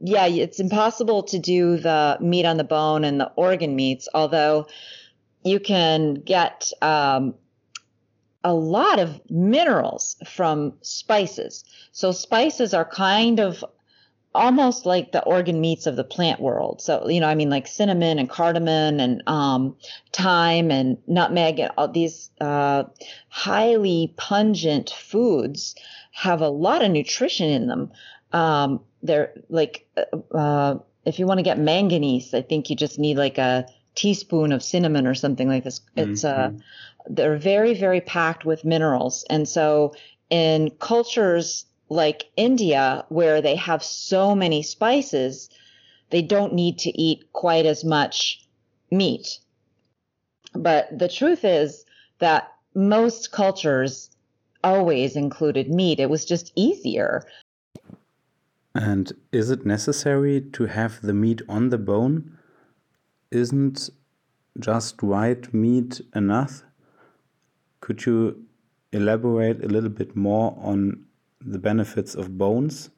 yeah, 0.00 0.26
it's 0.26 0.60
impossible 0.60 1.24
to 1.24 1.38
do 1.38 1.76
the 1.76 2.16
meat 2.18 2.46
on 2.46 2.56
the 2.56 2.64
bone 2.64 3.04
and 3.04 3.20
the 3.20 3.30
organ 3.36 3.76
meats, 3.76 4.08
although 4.14 4.66
you 5.44 5.60
can 5.60 6.14
get 6.14 6.72
um, 6.80 7.34
a 8.42 8.54
lot 8.54 8.98
of 8.98 9.20
minerals 9.30 10.16
from 10.26 10.74
spices. 10.82 11.64
So 11.92 12.12
spices 12.12 12.72
are 12.72 12.84
kind 12.84 13.40
of 13.40 13.64
almost 14.34 14.84
like 14.84 15.12
the 15.12 15.22
organ 15.22 15.60
meats 15.60 15.86
of 15.86 15.96
the 15.96 16.04
plant 16.04 16.40
world. 16.40 16.82
So, 16.82 17.08
you 17.08 17.20
know, 17.20 17.28
I 17.28 17.34
mean, 17.34 17.50
like 17.50 17.66
cinnamon 17.66 18.18
and 18.18 18.28
cardamom 18.28 18.98
and 19.00 19.22
um, 19.26 19.76
thyme 20.12 20.70
and 20.70 20.98
nutmeg 21.06 21.60
and 21.60 21.70
all 21.76 21.88
these 21.88 22.30
uh, 22.40 22.84
highly 23.28 24.12
pungent 24.16 24.90
foods 24.90 25.74
have 26.12 26.40
a 26.40 26.48
lot 26.48 26.84
of 26.84 26.90
nutrition 26.90 27.48
in 27.48 27.66
them. 27.66 27.92
Um, 28.32 28.80
they're 29.02 29.32
like, 29.48 29.86
uh, 29.96 30.36
uh 30.36 30.78
if 31.04 31.18
you 31.18 31.26
want 31.26 31.38
to 31.38 31.42
get 31.42 31.58
manganese, 31.58 32.32
I 32.32 32.40
think 32.40 32.70
you 32.70 32.76
just 32.76 32.98
need 32.98 33.18
like 33.18 33.36
a 33.36 33.66
teaspoon 33.94 34.52
of 34.52 34.62
cinnamon 34.62 35.06
or 35.06 35.14
something 35.14 35.48
like 35.48 35.64
this. 35.64 35.80
It's 35.96 36.24
uh, 36.24 36.48
mm-hmm. 36.48 36.56
uh, 36.56 36.60
they're 37.08 37.36
very, 37.36 37.74
very 37.74 38.00
packed 38.00 38.44
with 38.44 38.64
minerals. 38.64 39.24
And 39.28 39.46
so 39.46 39.94
in 40.30 40.70
cultures 40.78 41.66
like 41.88 42.30
India, 42.36 43.04
where 43.08 43.40
they 43.40 43.56
have 43.56 43.82
so 43.82 44.34
many 44.34 44.62
spices, 44.62 45.48
they 46.10 46.22
don't 46.22 46.54
need 46.54 46.78
to 46.78 46.90
eat 47.00 47.32
quite 47.32 47.66
as 47.66 47.84
much 47.84 48.46
meat. 48.90 49.38
But 50.54 50.96
the 50.96 51.08
truth 51.08 51.44
is 51.44 51.84
that 52.18 52.52
most 52.74 53.32
cultures 53.32 54.10
always 54.62 55.16
included 55.16 55.68
meat. 55.68 56.00
It 56.00 56.10
was 56.10 56.24
just 56.24 56.52
easier. 56.54 57.24
And 58.74 59.12
is 59.30 59.50
it 59.50 59.66
necessary 59.66 60.40
to 60.52 60.66
have 60.66 61.00
the 61.02 61.12
meat 61.12 61.42
on 61.48 61.68
the 61.68 61.78
bone? 61.78 62.38
Isn't 63.30 63.90
just 64.58 65.02
white 65.02 65.52
meat 65.52 66.00
enough? 66.14 66.62
Could 67.80 68.06
you 68.06 68.44
elaborate 68.92 69.62
a 69.64 69.68
little 69.68 69.90
bit 69.90 70.16
more 70.16 70.56
on 70.60 71.04
the 71.44 71.58
benefits 71.58 72.14
of 72.14 72.36
bones? 72.38 72.90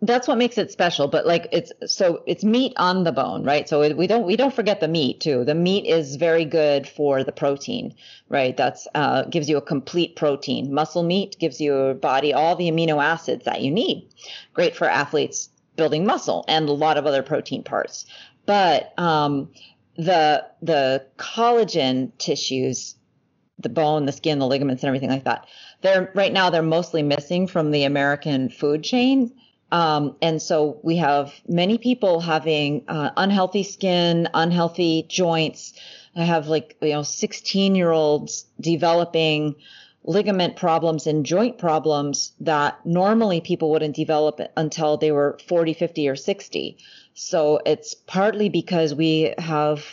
That's 0.00 0.26
what 0.26 0.38
makes 0.38 0.58
it 0.58 0.72
special 0.72 1.06
but 1.06 1.24
like 1.24 1.46
it's 1.52 1.70
so 1.86 2.24
it's 2.26 2.42
meat 2.42 2.72
on 2.76 3.04
the 3.04 3.12
bone 3.12 3.44
right? 3.44 3.68
So 3.68 3.94
we 3.94 4.08
don't 4.08 4.26
we 4.26 4.34
don't 4.34 4.52
forget 4.52 4.80
the 4.80 4.88
meat 4.88 5.20
too. 5.20 5.44
The 5.44 5.54
meat 5.54 5.86
is 5.86 6.16
very 6.16 6.44
good 6.44 6.88
for 6.88 7.22
the 7.22 7.30
protein 7.30 7.94
right? 8.28 8.56
That's 8.56 8.88
uh, 8.96 9.22
gives 9.24 9.48
you 9.48 9.56
a 9.56 9.62
complete 9.62 10.16
protein. 10.16 10.74
Muscle 10.74 11.04
meat 11.04 11.36
gives 11.38 11.60
your 11.60 11.94
body 11.94 12.32
all 12.32 12.56
the 12.56 12.68
amino 12.68 13.02
acids 13.02 13.44
that 13.44 13.62
you 13.62 13.70
need. 13.70 14.08
Great 14.52 14.74
for 14.74 14.88
athletes 14.88 15.48
building 15.76 16.04
muscle 16.04 16.44
and 16.48 16.68
a 16.68 16.72
lot 16.72 16.98
of 16.98 17.06
other 17.06 17.22
protein 17.22 17.62
parts. 17.62 18.04
But 18.46 18.98
um, 18.98 19.50
the 19.96 20.44
the 20.60 21.06
collagen 21.18 22.10
tissues 22.18 22.96
the 23.58 23.68
bone, 23.68 24.06
the 24.06 24.12
skin, 24.12 24.38
the 24.38 24.46
ligaments, 24.46 24.82
and 24.82 24.88
everything 24.88 25.10
like 25.10 25.24
that. 25.24 25.46
They're 25.82 26.10
right 26.14 26.32
now 26.32 26.50
they're 26.50 26.62
mostly 26.62 27.02
missing 27.02 27.46
from 27.46 27.70
the 27.70 27.84
American 27.84 28.48
food 28.48 28.82
chain. 28.82 29.32
Um, 29.70 30.16
and 30.20 30.40
so 30.40 30.80
we 30.82 30.96
have 30.96 31.32
many 31.48 31.78
people 31.78 32.20
having 32.20 32.84
uh, 32.88 33.10
unhealthy 33.16 33.62
skin, 33.62 34.28
unhealthy 34.34 35.06
joints. 35.08 35.72
I 36.14 36.24
have 36.24 36.46
like 36.46 36.76
you 36.82 36.90
know 36.90 37.02
16 37.02 37.74
year 37.74 37.90
olds 37.90 38.46
developing 38.60 39.56
ligament 40.04 40.56
problems 40.56 41.06
and 41.06 41.24
joint 41.24 41.58
problems 41.58 42.32
that 42.40 42.84
normally 42.84 43.40
people 43.40 43.70
wouldn't 43.70 43.94
develop 43.94 44.40
until 44.56 44.96
they 44.96 45.12
were 45.12 45.38
40, 45.46 45.74
50, 45.74 46.08
or 46.08 46.16
60. 46.16 46.76
So 47.14 47.60
it's 47.64 47.94
partly 47.94 48.48
because 48.48 48.94
we 48.94 49.32
have 49.38 49.84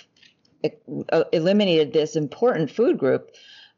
uh, 0.63 1.23
eliminated 1.31 1.93
this 1.93 2.15
important 2.15 2.71
food 2.71 2.97
group 2.97 3.31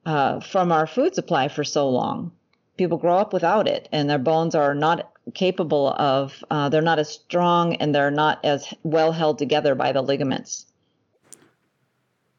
uh, 0.06 0.40
from 0.40 0.72
our 0.72 0.88
food 0.88 1.16
supply 1.16 1.48
for 1.48 1.64
so 1.64 1.90
long. 1.90 2.32
People 2.78 2.98
grow 2.98 3.18
up 3.18 3.34
without 3.34 3.68
it, 3.68 3.88
and 3.92 4.10
their 4.10 4.18
bones 4.18 4.56
are 4.56 4.74
not 4.74 5.12
capable 5.34 5.90
of, 5.90 6.44
uh, 6.50 6.70
they're 6.70 6.82
not 6.82 7.00
as 7.00 7.10
strong 7.10 7.76
and 7.76 7.94
they're 7.94 8.12
not 8.12 8.44
as 8.44 8.74
well 8.84 9.12
held 9.12 9.38
together 9.38 9.76
by 9.76 9.92
the 9.92 10.02
ligaments. 10.02 10.66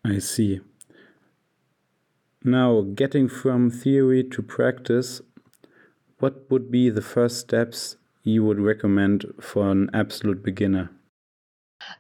I 0.05 0.19
see. 0.19 0.61
Now, 2.45 2.81
getting 2.81 3.29
from 3.29 3.71
theory 3.71 4.25
to 4.25 4.43
practice, 4.43 5.23
what 6.19 6.51
would 6.51 6.73
be 6.73 6.91
the 6.91 7.03
first 7.03 7.39
steps 7.39 7.97
you 8.25 8.45
would 8.45 8.59
recommend 8.59 9.27
for 9.41 9.71
an 9.71 9.91
absolute 9.95 10.43
beginner? 10.43 10.91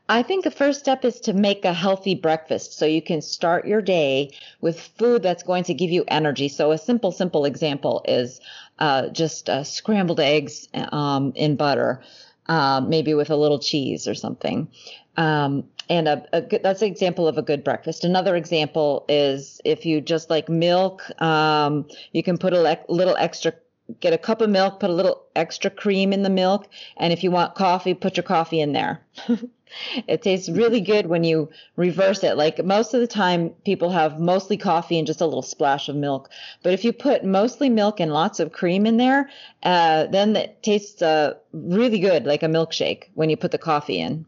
I 0.08 0.22
think 0.22 0.44
the 0.44 0.50
first 0.50 0.80
step 0.80 1.04
is 1.04 1.20
to 1.20 1.32
make 1.32 1.64
a 1.64 1.72
healthy 1.72 2.14
breakfast 2.14 2.78
so 2.78 2.86
you 2.86 3.02
can 3.02 3.22
start 3.22 3.66
your 3.66 3.82
day 3.82 4.30
with 4.60 4.80
food 4.80 5.22
that's 5.22 5.42
going 5.42 5.64
to 5.64 5.74
give 5.74 5.90
you 5.90 6.04
energy. 6.08 6.48
So, 6.48 6.72
a 6.72 6.78
simple, 6.78 7.12
simple 7.12 7.44
example 7.44 8.04
is 8.06 8.40
uh, 8.78 9.08
just 9.08 9.48
uh, 9.48 9.64
scrambled 9.64 10.20
eggs 10.20 10.68
um, 10.74 11.32
in 11.34 11.56
butter, 11.56 12.02
uh, 12.46 12.80
maybe 12.80 13.14
with 13.14 13.30
a 13.30 13.36
little 13.36 13.58
cheese 13.58 14.06
or 14.08 14.14
something. 14.14 14.68
Um, 15.16 15.64
and 15.88 16.08
a, 16.08 16.24
a 16.32 16.40
good, 16.42 16.62
that's 16.62 16.82
an 16.82 16.88
example 16.88 17.28
of 17.28 17.36
a 17.38 17.42
good 17.42 17.64
breakfast. 17.64 18.04
Another 18.04 18.34
example 18.36 19.04
is 19.08 19.60
if 19.64 19.84
you 19.84 20.00
just 20.00 20.30
like 20.30 20.48
milk, 20.48 21.02
um, 21.20 21.86
you 22.12 22.22
can 22.22 22.38
put 22.38 22.52
a 22.52 22.60
le- 22.60 22.78
little 22.88 23.16
extra 23.16 23.52
get 24.00 24.12
a 24.12 24.18
cup 24.18 24.40
of 24.40 24.50
milk, 24.50 24.80
put 24.80 24.90
a 24.90 24.94
little 24.94 25.22
extra 25.34 25.70
cream 25.70 26.12
in 26.12 26.22
the 26.22 26.30
milk, 26.30 26.68
and 26.96 27.12
if 27.12 27.22
you 27.22 27.30
want 27.30 27.54
coffee, 27.54 27.94
put 27.94 28.16
your 28.16 28.24
coffee 28.24 28.60
in 28.60 28.72
there. 28.72 29.00
it 30.06 30.22
tastes 30.22 30.48
really 30.48 30.80
good 30.80 31.06
when 31.06 31.24
you 31.24 31.48
reverse 31.76 32.22
it. 32.24 32.36
Like 32.36 32.64
most 32.64 32.94
of 32.94 33.00
the 33.00 33.06
time, 33.06 33.50
people 33.64 33.90
have 33.90 34.18
mostly 34.18 34.56
coffee 34.56 34.98
and 34.98 35.06
just 35.06 35.20
a 35.20 35.24
little 35.24 35.42
splash 35.42 35.88
of 35.88 35.96
milk. 35.96 36.30
But 36.62 36.72
if 36.72 36.84
you 36.84 36.92
put 36.92 37.24
mostly 37.24 37.68
milk 37.68 38.00
and 38.00 38.12
lots 38.12 38.40
of 38.40 38.52
cream 38.52 38.86
in 38.86 38.96
there, 38.96 39.30
uh, 39.62 40.06
then 40.06 40.36
it 40.36 40.62
tastes 40.62 41.02
uh, 41.02 41.34
really 41.52 41.98
good, 41.98 42.26
like 42.26 42.42
a 42.42 42.46
milkshake 42.46 43.04
when 43.14 43.30
you 43.30 43.36
put 43.36 43.50
the 43.50 43.58
coffee 43.58 44.00
in. 44.00 44.26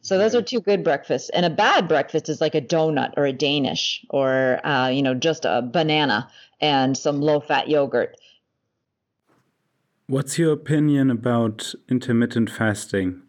So 0.00 0.16
those 0.16 0.34
are 0.34 0.40
two 0.40 0.60
good 0.60 0.82
breakfasts, 0.82 1.28
and 1.28 1.44
a 1.44 1.50
bad 1.50 1.86
breakfast 1.86 2.30
is 2.30 2.40
like 2.40 2.54
a 2.54 2.62
donut 2.62 3.12
or 3.18 3.26
a 3.26 3.32
Danish, 3.32 4.04
or 4.08 4.64
uh, 4.66 4.88
you 4.88 5.02
know 5.02 5.12
just 5.14 5.44
a 5.44 5.60
banana 5.60 6.30
and 6.60 6.96
some 6.96 7.20
low-fat 7.20 7.68
yogurt. 7.68 8.16
What's 10.10 10.40
your 10.40 10.52
opinion 10.52 11.08
about 11.08 11.72
intermittent 11.88 12.50
fasting? 12.50 13.22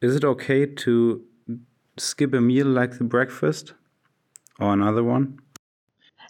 is 0.00 0.16
it 0.16 0.24
okay 0.24 0.66
to 0.66 1.22
skip 1.96 2.34
a 2.34 2.40
meal 2.40 2.66
like 2.66 2.98
the 2.98 3.04
breakfast 3.04 3.72
or 4.58 4.72
another 4.72 5.04
one? 5.04 5.38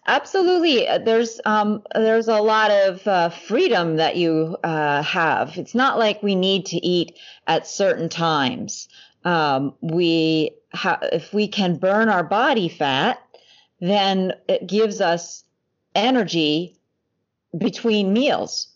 Absolutely. 0.06 0.86
There's 1.06 1.40
um, 1.46 1.82
there's 1.94 2.28
a 2.28 2.42
lot 2.42 2.70
of 2.70 3.06
uh, 3.06 3.30
freedom 3.30 3.96
that 3.96 4.16
you 4.16 4.58
uh, 4.62 5.02
have. 5.02 5.56
It's 5.56 5.74
not 5.74 5.98
like 5.98 6.22
we 6.22 6.34
need 6.34 6.66
to 6.66 6.76
eat 6.76 7.18
at 7.46 7.66
certain 7.66 8.10
times. 8.10 8.88
Um, 9.24 9.74
we 9.80 10.50
ha- 10.74 11.00
if 11.00 11.32
we 11.32 11.48
can 11.48 11.78
burn 11.78 12.10
our 12.10 12.24
body 12.24 12.68
fat, 12.68 13.22
then 13.80 14.34
it 14.50 14.66
gives 14.66 15.00
us 15.00 15.44
energy 15.94 16.76
between 17.56 18.12
meals, 18.12 18.68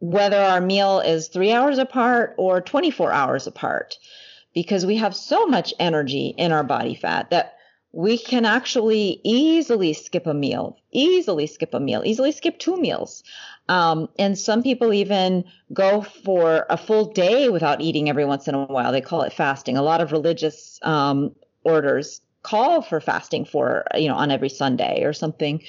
whether 0.00 0.38
our 0.38 0.60
meal 0.60 1.00
is 1.00 1.28
three 1.28 1.52
hours 1.52 1.78
apart 1.78 2.34
or 2.38 2.60
24 2.60 3.12
hours 3.12 3.46
apart 3.46 3.96
because 4.54 4.84
we 4.84 4.96
have 4.96 5.14
so 5.14 5.46
much 5.46 5.72
energy 5.78 6.34
in 6.36 6.52
our 6.52 6.64
body 6.64 6.94
fat 6.94 7.30
that 7.30 7.54
we 7.92 8.16
can 8.16 8.44
actually 8.44 9.20
easily 9.24 9.92
skip 9.92 10.26
a 10.26 10.34
meal, 10.34 10.76
easily 10.92 11.46
skip 11.46 11.74
a 11.74 11.80
meal, 11.80 12.02
easily 12.04 12.32
skip 12.32 12.58
two 12.58 12.76
meals. 12.76 13.24
Um, 13.68 14.08
and 14.18 14.38
some 14.38 14.62
people 14.62 14.92
even 14.92 15.44
go 15.72 16.02
for 16.02 16.66
a 16.70 16.76
full 16.76 17.12
day 17.12 17.48
without 17.48 17.80
eating 17.80 18.08
every 18.08 18.24
once 18.24 18.46
in 18.48 18.54
a 18.54 18.64
while. 18.64 18.92
They 18.92 19.00
call 19.00 19.22
it 19.22 19.32
fasting. 19.32 19.76
A 19.76 19.82
lot 19.82 20.00
of 20.00 20.12
religious 20.12 20.78
um, 20.82 21.34
orders 21.64 22.20
call 22.42 22.80
for 22.80 23.00
fasting 23.00 23.44
for, 23.44 23.84
you 23.94 24.08
know, 24.08 24.14
on 24.14 24.30
every 24.30 24.48
Sunday 24.48 25.02
or 25.02 25.12
something. 25.12 25.60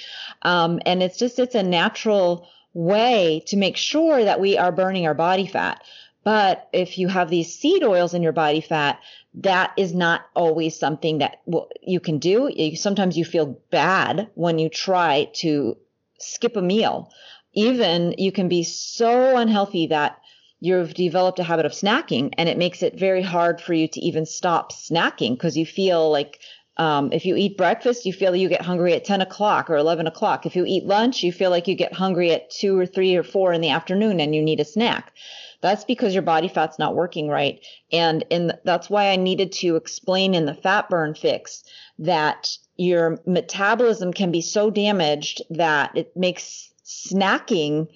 Um, 0.43 0.79
and 0.85 1.03
it's 1.03 1.17
just, 1.17 1.39
it's 1.39 1.55
a 1.55 1.63
natural 1.63 2.47
way 2.73 3.43
to 3.47 3.57
make 3.57 3.77
sure 3.77 4.23
that 4.23 4.39
we 4.39 4.57
are 4.57 4.71
burning 4.71 5.05
our 5.05 5.13
body 5.13 5.47
fat. 5.47 5.83
But 6.23 6.69
if 6.71 6.97
you 6.97 7.07
have 7.07 7.29
these 7.29 7.53
seed 7.53 7.83
oils 7.83 8.13
in 8.13 8.21
your 8.21 8.31
body 8.31 8.61
fat, 8.61 8.99
that 9.35 9.73
is 9.77 9.93
not 9.93 10.21
always 10.35 10.77
something 10.77 11.19
that 11.19 11.41
you 11.81 11.99
can 11.99 12.19
do. 12.19 12.49
Sometimes 12.75 13.17
you 13.17 13.25
feel 13.25 13.59
bad 13.71 14.29
when 14.35 14.59
you 14.59 14.69
try 14.69 15.29
to 15.35 15.77
skip 16.19 16.55
a 16.55 16.61
meal. 16.61 17.11
Even 17.53 18.13
you 18.17 18.31
can 18.31 18.47
be 18.47 18.63
so 18.63 19.35
unhealthy 19.37 19.87
that 19.87 20.21
you've 20.59 20.93
developed 20.93 21.39
a 21.39 21.43
habit 21.43 21.65
of 21.65 21.71
snacking 21.71 22.33
and 22.37 22.47
it 22.47 22.57
makes 22.57 22.83
it 22.83 22.99
very 22.99 23.23
hard 23.23 23.59
for 23.59 23.73
you 23.73 23.87
to 23.87 23.99
even 23.99 24.25
stop 24.25 24.71
snacking 24.71 25.33
because 25.33 25.57
you 25.57 25.65
feel 25.65 26.11
like 26.11 26.39
um, 26.77 27.11
if 27.11 27.25
you 27.25 27.35
eat 27.35 27.57
breakfast, 27.57 28.05
you 28.05 28.13
feel 28.13 28.35
you 28.35 28.49
get 28.49 28.61
hungry 28.61 28.93
at 28.93 29.05
10 29.05 29.21
o'clock 29.21 29.69
or 29.69 29.75
11 29.75 30.07
o'clock. 30.07 30.45
If 30.45 30.55
you 30.55 30.65
eat 30.65 30.85
lunch, 30.85 31.21
you 31.21 31.31
feel 31.31 31.49
like 31.49 31.67
you 31.67 31.75
get 31.75 31.93
hungry 31.93 32.31
at 32.31 32.49
2 32.49 32.77
or 32.77 32.85
3 32.85 33.15
or 33.15 33.23
4 33.23 33.53
in 33.53 33.61
the 33.61 33.69
afternoon 33.69 34.19
and 34.19 34.33
you 34.33 34.41
need 34.41 34.59
a 34.59 34.65
snack. 34.65 35.13
That's 35.61 35.83
because 35.83 36.13
your 36.13 36.23
body 36.23 36.47
fat's 36.47 36.79
not 36.79 36.95
working 36.95 37.27
right. 37.27 37.63
And 37.91 38.25
in 38.29 38.53
that's 38.63 38.89
why 38.89 39.09
I 39.09 39.15
needed 39.15 39.51
to 39.53 39.75
explain 39.75 40.33
in 40.33 40.45
the 40.45 40.53
FatBurn 40.53 41.17
Fix 41.17 41.63
that 41.99 42.57
your 42.77 43.19
metabolism 43.27 44.11
can 44.11 44.31
be 44.31 44.41
so 44.41 44.71
damaged 44.71 45.43
that 45.51 45.95
it 45.95 46.15
makes 46.17 46.71
snacking 46.83 47.89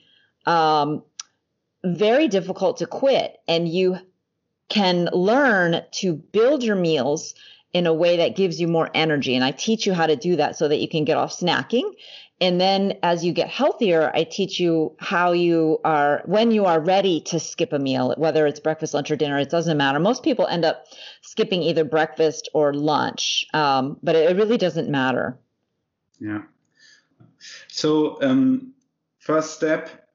um, 0.46 1.02
very 1.84 2.28
difficult 2.28 2.78
to 2.78 2.86
quit. 2.86 3.38
And 3.48 3.68
you 3.68 3.98
can 4.70 5.10
learn 5.12 5.82
to 5.92 6.14
build 6.14 6.64
your 6.64 6.76
meals 6.76 7.34
in 7.76 7.86
a 7.88 7.94
way 7.94 8.16
that 8.18 8.38
gives 8.38 8.60
you 8.62 8.68
more 8.68 8.90
energy. 8.94 9.36
And 9.36 9.44
I 9.44 9.52
teach 9.52 9.86
you 9.86 9.94
how 9.94 10.08
to 10.08 10.16
do 10.16 10.38
that 10.38 10.56
so 10.56 10.68
that 10.70 10.78
you 10.78 10.88
can 10.88 11.04
get 11.04 11.18
off 11.18 11.38
snacking 11.38 11.92
and 12.42 12.60
then 12.60 12.98
as 13.02 13.24
you 13.24 13.32
get 13.32 13.48
healthier, 13.48 14.12
I 14.14 14.26
teach 14.26 14.60
you 14.60 14.94
how 15.00 15.32
you 15.32 15.80
are, 15.86 16.22
when 16.26 16.52
you 16.52 16.66
are 16.66 16.82
ready 16.82 17.22
to 17.22 17.40
skip 17.40 17.72
a 17.72 17.80
meal, 17.80 18.14
whether 18.18 18.46
it's 18.46 18.60
breakfast, 18.60 18.94
lunch, 18.94 19.10
or 19.10 19.16
dinner, 19.16 19.40
it 19.40 19.50
doesn't 19.50 19.78
matter. 19.78 20.00
Most 20.00 20.22
people 20.22 20.46
end 20.48 20.66
up 20.66 20.86
skipping 21.22 21.64
either 21.64 21.86
breakfast 21.86 22.50
or 22.54 22.74
lunch, 22.74 23.46
um, 23.54 23.98
but 24.04 24.18
it 24.18 24.36
really 24.36 24.58
doesn't 24.58 24.90
matter. 24.90 25.40
Yeah. 26.20 26.42
So, 27.70 28.22
um, 28.22 28.74
first 29.20 29.56
step, 29.56 30.10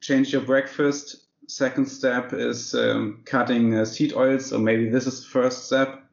change 0.00 0.32
your 0.32 0.42
breakfast. 0.42 1.26
Second 1.46 1.86
step 1.86 2.32
is 2.32 2.74
um, 2.74 3.22
cutting 3.24 3.76
uh, 3.76 3.84
seed 3.84 4.14
oils, 4.14 4.52
or 4.52 4.58
maybe 4.58 4.88
this 4.88 5.06
is 5.06 5.22
the 5.22 5.28
first 5.28 5.66
step. 5.66 6.03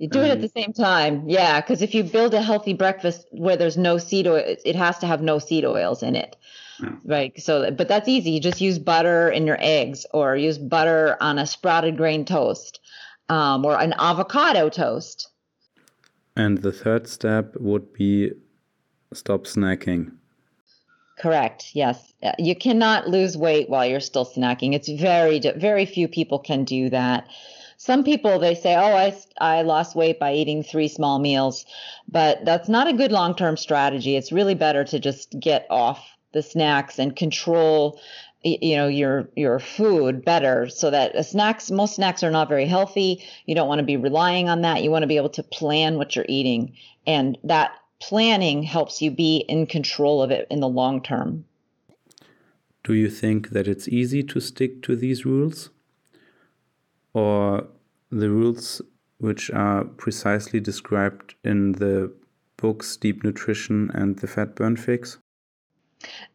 You 0.00 0.08
do 0.08 0.22
it 0.22 0.30
at 0.30 0.40
the 0.40 0.48
same 0.48 0.72
time. 0.72 1.28
Yeah, 1.28 1.60
because 1.60 1.82
if 1.82 1.94
you 1.94 2.02
build 2.02 2.32
a 2.32 2.40
healthy 2.40 2.72
breakfast 2.72 3.26
where 3.32 3.58
there's 3.58 3.76
no 3.76 3.98
seed 3.98 4.26
oil, 4.26 4.42
it 4.64 4.74
has 4.74 4.96
to 5.00 5.06
have 5.06 5.20
no 5.20 5.38
seed 5.38 5.62
oils 5.66 6.02
in 6.02 6.16
it. 6.16 6.36
Yeah. 6.82 6.92
Right. 7.04 7.38
So, 7.38 7.70
but 7.70 7.86
that's 7.86 8.08
easy. 8.08 8.30
You 8.30 8.40
just 8.40 8.62
use 8.62 8.78
butter 8.78 9.28
in 9.28 9.46
your 9.46 9.58
eggs 9.60 10.06
or 10.14 10.36
use 10.36 10.56
butter 10.56 11.18
on 11.20 11.38
a 11.38 11.46
sprouted 11.46 11.98
grain 11.98 12.24
toast 12.24 12.80
um, 13.28 13.62
or 13.66 13.78
an 13.78 13.92
avocado 13.98 14.70
toast. 14.70 15.28
And 16.34 16.62
the 16.62 16.72
third 16.72 17.06
step 17.06 17.54
would 17.56 17.92
be 17.92 18.32
stop 19.12 19.44
snacking. 19.44 20.12
Correct. 21.18 21.72
Yes. 21.74 22.14
You 22.38 22.56
cannot 22.56 23.06
lose 23.06 23.36
weight 23.36 23.68
while 23.68 23.84
you're 23.84 24.00
still 24.00 24.24
snacking. 24.24 24.72
It's 24.72 24.88
very, 24.88 25.40
very 25.56 25.84
few 25.84 26.08
people 26.08 26.38
can 26.38 26.64
do 26.64 26.88
that 26.88 27.28
some 27.80 28.04
people 28.04 28.38
they 28.38 28.54
say, 28.54 28.74
"Oh, 28.76 28.94
I 28.94 29.16
I 29.40 29.62
lost 29.62 29.96
weight 29.96 30.18
by 30.20 30.34
eating 30.34 30.62
three 30.62 30.88
small 30.88 31.18
meals," 31.18 31.64
but 32.06 32.44
that's 32.44 32.68
not 32.68 32.88
a 32.88 32.92
good 32.92 33.10
long-term 33.10 33.56
strategy. 33.56 34.16
It's 34.16 34.30
really 34.30 34.54
better 34.54 34.84
to 34.84 35.00
just 35.00 35.40
get 35.40 35.66
off 35.70 35.98
the 36.32 36.42
snacks 36.42 36.98
and 36.98 37.16
control 37.16 37.98
you 38.42 38.76
know 38.76 38.86
your 38.86 39.28
your 39.34 39.58
food 39.58 40.24
better 40.24 40.68
so 40.68 40.90
that 40.90 41.26
snacks 41.26 41.70
most 41.70 41.96
snacks 41.96 42.22
are 42.22 42.30
not 42.30 42.48
very 42.48 42.64
healthy 42.64 43.22
you 43.44 43.54
don't 43.54 43.68
want 43.68 43.80
to 43.80 43.84
be 43.84 43.98
relying 43.98 44.48
on 44.48 44.62
that 44.62 44.82
you 44.82 44.90
want 44.90 45.02
to 45.02 45.06
be 45.06 45.18
able 45.18 45.28
to 45.28 45.42
plan 45.42 45.98
what 45.98 46.16
you're 46.16 46.24
eating 46.26 46.72
and 47.06 47.36
that 47.44 47.72
planning 48.00 48.62
helps 48.62 49.00
you 49.02 49.10
be 49.10 49.44
in 49.48 49.66
control 49.66 50.22
of 50.22 50.30
it 50.30 50.46
in 50.50 50.60
the 50.60 50.68
long 50.68 51.02
term. 51.02 51.44
Do 52.82 52.94
you 52.94 53.10
think 53.10 53.50
that 53.50 53.68
it's 53.68 53.88
easy 53.88 54.22
to 54.24 54.40
stick 54.40 54.82
to 54.82 54.96
these 54.96 55.26
rules? 55.26 55.70
Or 57.14 57.66
the 58.10 58.30
rules 58.30 58.82
which 59.18 59.50
are 59.50 59.84
precisely 59.84 60.60
described 60.60 61.34
in 61.44 61.72
the 61.72 62.12
books 62.56 62.96
Deep 62.96 63.24
Nutrition 63.24 63.90
and 63.94 64.18
The 64.18 64.26
FatBurn 64.26 64.78
Fix? 64.78 65.18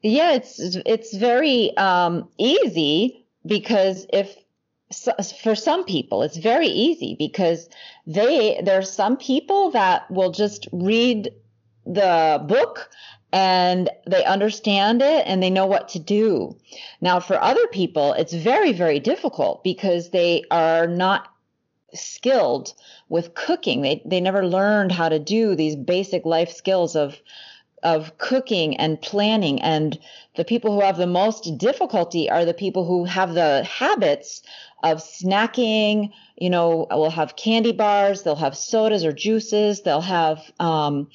Yeah, 0.02 0.34
it's 0.34 0.60
it's 0.60 1.16
very 1.16 1.76
um, 1.78 2.30
easy 2.38 3.26
because 3.46 4.06
if 4.14 4.36
for 5.42 5.56
some 5.56 5.84
people 5.84 6.22
it's 6.22 6.38
very 6.38 6.68
easy 6.68 7.16
because 7.18 7.68
they 8.06 8.62
there 8.64 8.78
are 8.78 8.84
some 8.84 9.18
people 9.18 9.72
that 9.72 10.10
will 10.12 10.32
just 10.32 10.68
read 10.72 11.34
the 11.86 12.44
book 12.48 12.90
and 13.32 13.90
they 14.08 14.24
understand 14.24 15.02
it 15.02 15.24
and 15.28 15.44
they 15.44 15.50
know 15.50 15.66
what 15.66 15.90
to 15.90 16.00
do. 16.00 16.56
Now, 17.02 17.20
for 17.20 17.42
other 17.42 17.68
people, 17.68 18.14
it's 18.14 18.34
very, 18.34 18.72
very 18.72 19.00
difficult 19.00 19.64
because 19.64 20.10
they 20.10 20.44
are 20.52 20.88
not 20.88 21.28
skilled 21.94 22.74
with 23.10 23.34
cooking. 23.34 23.82
They, 23.82 24.02
they 24.06 24.22
never 24.22 24.46
learned 24.46 24.92
how 24.92 25.10
to 25.10 25.20
do 25.20 25.56
these 25.56 25.76
basic 25.76 26.26
life 26.26 26.52
skills 26.52 26.96
of 26.96 27.20
of 27.84 28.18
cooking 28.18 28.76
and 28.78 29.00
planning 29.00 29.62
and 29.62 30.00
the 30.36 30.44
people 30.44 30.74
who 30.74 30.82
have 30.82 30.98
the 30.98 31.06
most 31.06 31.56
difficulty 31.60 32.28
are 32.28 32.44
the 32.44 32.54
people 32.54 32.84
who 32.84 33.06
have 33.06 33.36
the 33.36 33.64
habits 33.64 34.42
of 34.82 34.98
snacking 34.98 36.12
you 36.36 36.50
know 36.50 36.88
will 36.90 37.12
have 37.12 37.36
candy 37.36 37.72
bars 37.72 38.24
they'll 38.24 38.36
have 38.36 38.58
sodas 38.58 39.06
or 39.06 39.12
juices 39.12 39.84
they'll 39.84 40.02
have 40.02 40.40
um, 40.60 41.08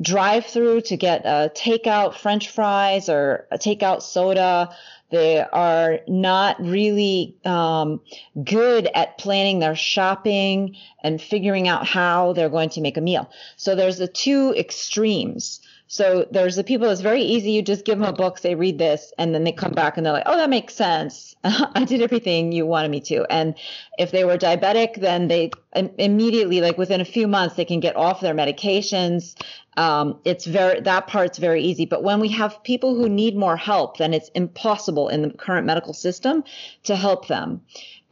drive 0.00 0.46
through 0.46 0.82
to 0.82 0.96
get 0.96 1.24
a 1.24 1.50
takeout 1.54 2.14
french 2.14 2.50
fries 2.50 3.08
or 3.08 3.46
a 3.50 3.58
takeout 3.58 4.02
soda. 4.02 4.74
They 5.10 5.40
are 5.40 6.00
not 6.06 6.60
really 6.60 7.36
um, 7.44 8.00
good 8.42 8.88
at 8.94 9.18
planning 9.18 9.58
their 9.58 9.74
shopping 9.74 10.76
and 11.02 11.20
figuring 11.20 11.66
out 11.66 11.86
how 11.86 12.32
they're 12.32 12.48
going 12.48 12.70
to 12.70 12.80
make 12.80 12.96
a 12.96 13.00
meal. 13.00 13.28
So 13.56 13.74
there's 13.74 13.98
the 13.98 14.06
two 14.06 14.54
extremes. 14.56 15.60
So 15.92 16.24
there's 16.30 16.54
the 16.54 16.62
people 16.62 16.88
it's 16.88 17.00
very 17.00 17.22
easy. 17.22 17.50
You 17.50 17.62
just 17.62 17.84
give 17.84 17.98
them 17.98 18.08
a 18.08 18.12
book, 18.12 18.38
they 18.38 18.54
read 18.54 18.78
this, 18.78 19.12
and 19.18 19.34
then 19.34 19.42
they 19.42 19.50
come 19.50 19.72
back 19.72 19.96
and 19.96 20.06
they're 20.06 20.12
like, 20.12 20.22
oh, 20.24 20.36
that 20.36 20.48
makes 20.48 20.74
sense. 20.74 21.34
I 21.44 21.84
did 21.84 22.00
everything 22.00 22.52
you 22.52 22.64
wanted 22.64 22.92
me 22.92 23.00
to. 23.00 23.26
And 23.28 23.56
if 23.98 24.12
they 24.12 24.22
were 24.22 24.38
diabetic, 24.38 25.00
then 25.00 25.26
they 25.26 25.50
immediately, 25.74 26.60
like 26.60 26.78
within 26.78 27.00
a 27.00 27.04
few 27.04 27.26
months, 27.26 27.56
they 27.56 27.64
can 27.64 27.80
get 27.80 27.96
off 27.96 28.20
their 28.20 28.34
medications. 28.34 29.34
Um, 29.80 30.20
it's 30.26 30.44
very, 30.44 30.80
that 30.80 31.06
part's 31.06 31.38
very 31.38 31.62
easy. 31.62 31.86
But 31.86 32.02
when 32.02 32.20
we 32.20 32.28
have 32.28 32.62
people 32.64 32.94
who 32.94 33.08
need 33.08 33.34
more 33.34 33.56
help, 33.56 33.96
then 33.96 34.12
it's 34.12 34.28
impossible 34.34 35.08
in 35.08 35.22
the 35.22 35.30
current 35.30 35.66
medical 35.66 35.94
system 35.94 36.44
to 36.82 36.94
help 36.94 37.28
them. 37.28 37.62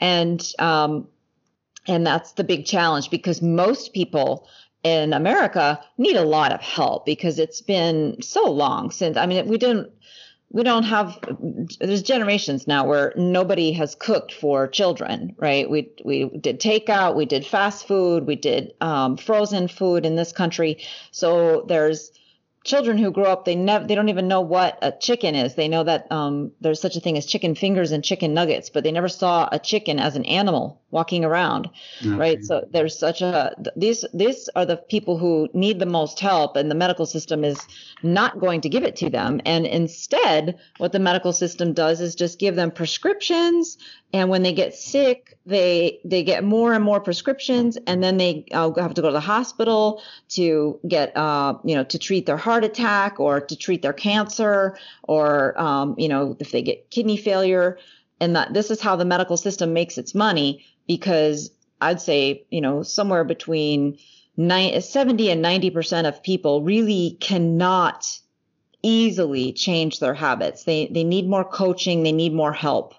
And, 0.00 0.40
um, 0.58 1.08
and 1.86 2.06
that's 2.06 2.32
the 2.32 2.44
big 2.44 2.64
challenge 2.64 3.10
because 3.10 3.42
most 3.42 3.92
people 3.92 4.48
in 4.82 5.12
America 5.12 5.78
need 5.98 6.16
a 6.16 6.24
lot 6.24 6.52
of 6.52 6.62
help 6.62 7.04
because 7.04 7.38
it's 7.38 7.60
been 7.60 8.16
so 8.22 8.50
long 8.50 8.90
since 8.90 9.16
I 9.16 9.26
mean 9.26 9.48
we 9.48 9.58
didn't 9.58 9.90
we 10.51 10.62
don't 10.62 10.84
have 10.84 11.18
there's 11.78 12.03
generations 12.03 12.66
now 12.66 12.86
where 12.86 13.12
nobody 13.16 13.72
has 13.72 13.94
cooked 13.94 14.32
for 14.32 14.66
children 14.66 15.34
right? 15.38 15.68
We 15.68 15.90
we 16.05 16.26
did 16.40 16.61
takeout 16.61 17.16
we 17.16 17.26
did 17.26 17.46
fast 17.46 17.86
food 17.86 18.26
we 18.26 18.36
did 18.36 18.72
um, 18.80 19.16
frozen 19.16 19.68
food 19.68 20.07
in 20.07 20.16
this 20.16 20.32
country. 20.32 20.78
So 21.11 21.64
there's 21.68 22.12
children 22.68 22.98
who 22.98 23.10
grow 23.10 23.24
up 23.24 23.46
they 23.46 23.56
never 23.56 23.86
they 23.86 23.94
don't 23.94 24.10
even 24.10 24.28
know 24.28 24.42
what 24.42 24.78
a 24.82 24.92
chicken 24.92 25.34
is. 25.34 25.54
They 25.54 25.68
know 25.68 25.84
that 25.84 26.10
um, 26.12 26.52
there's 26.60 26.80
such 26.80 26.96
a 26.96 27.00
thing 27.00 27.16
as 27.16 27.24
chicken 27.24 27.54
fingers 27.54 27.90
and 27.90 28.04
chicken 28.04 28.34
nuggets 28.34 28.68
but 28.70 28.84
they 28.84 28.92
never 28.92 29.08
saw 29.08 29.48
a 29.50 29.58
chicken 29.58 29.98
as 29.98 30.14
an 30.16 30.24
animal 30.26 30.82
walking 30.90 31.24
around 31.24 31.68
okay. 32.00 32.10
right? 32.10 32.44
So 32.44 32.66
there's 32.70 32.98
such 32.98 33.22
a 33.22 33.54
these 33.74 34.04
these 34.12 34.48
are 34.54 34.66
the 34.66 34.76
people 34.76 35.16
who 35.16 35.48
need 35.54 35.78
the 35.78 35.86
most 35.86 36.20
help 36.20 36.56
and 36.56 36.70
the 36.70 36.74
medical 36.74 37.06
system 37.06 37.42
is 37.42 37.58
not 38.02 38.38
going 38.38 38.60
to 38.60 38.68
give 38.68 38.84
it 38.84 38.96
to 38.96 39.08
them. 39.08 39.40
And 39.46 39.66
instead 39.66 40.58
what 40.76 40.92
the 40.92 40.98
medical 40.98 41.32
system 41.32 41.72
does 41.72 42.00
is 42.00 42.14
just 42.14 42.38
give 42.38 42.54
them 42.54 42.70
prescriptions 42.70 43.78
and 44.12 44.30
when 44.30 44.42
they 44.42 44.52
get 44.52 44.74
sick 44.74 45.38
they 45.44 46.00
they 46.04 46.22
get 46.22 46.44
more 46.44 46.72
and 46.72 46.84
more 46.84 47.00
prescriptions 47.00 47.78
and 47.86 48.02
then 48.02 48.16
they 48.16 48.44
uh, 48.52 48.70
have 48.74 48.94
to 48.94 49.02
go 49.02 49.09
to 49.09 49.12
the 49.12 49.20
hospital 49.20 50.02
to 50.28 50.78
get 50.86 51.16
uh, 51.16 51.54
you 51.64 51.74
know 51.74 51.84
to 51.84 51.98
treat 51.98 52.26
their 52.26 52.36
heart 52.36 52.64
attack 52.64 53.18
or 53.20 53.40
to 53.40 53.56
treat 53.56 53.82
their 53.82 53.92
cancer 53.92 54.76
or 55.02 55.59
um, 55.61 55.94
you 55.98 56.09
know 56.09 56.36
if 56.38 56.50
they 56.50 56.62
get 56.62 56.90
kidney 56.90 57.16
failure. 57.16 57.78
And 58.20 58.34
that 58.34 58.52
this 58.52 58.72
is 58.72 58.80
how 58.80 58.96
the 58.96 59.04
medical 59.04 59.36
system 59.36 59.72
makes 59.72 59.96
its 59.96 60.12
money 60.12 60.66
because 60.88 61.52
I'd 61.80 62.00
say, 62.00 62.44
you 62.50 62.61
know, 62.61 62.82
somewhere 62.82 63.22
between 63.22 63.98
70 64.36 65.30
and 65.30 65.44
90% 65.44 66.09
of 66.09 66.22
people 66.22 66.62
really 66.62 67.16
cannot 67.20 68.18
easily 68.82 69.52
change 69.52 70.00
their 70.00 70.14
habits. 70.14 70.64
They, 70.64 70.88
they 70.88 71.04
need 71.04 71.28
more 71.28 71.44
coaching, 71.44 72.02
they 72.02 72.11
need 72.11 72.32
more 72.32 72.52
help 72.52 72.94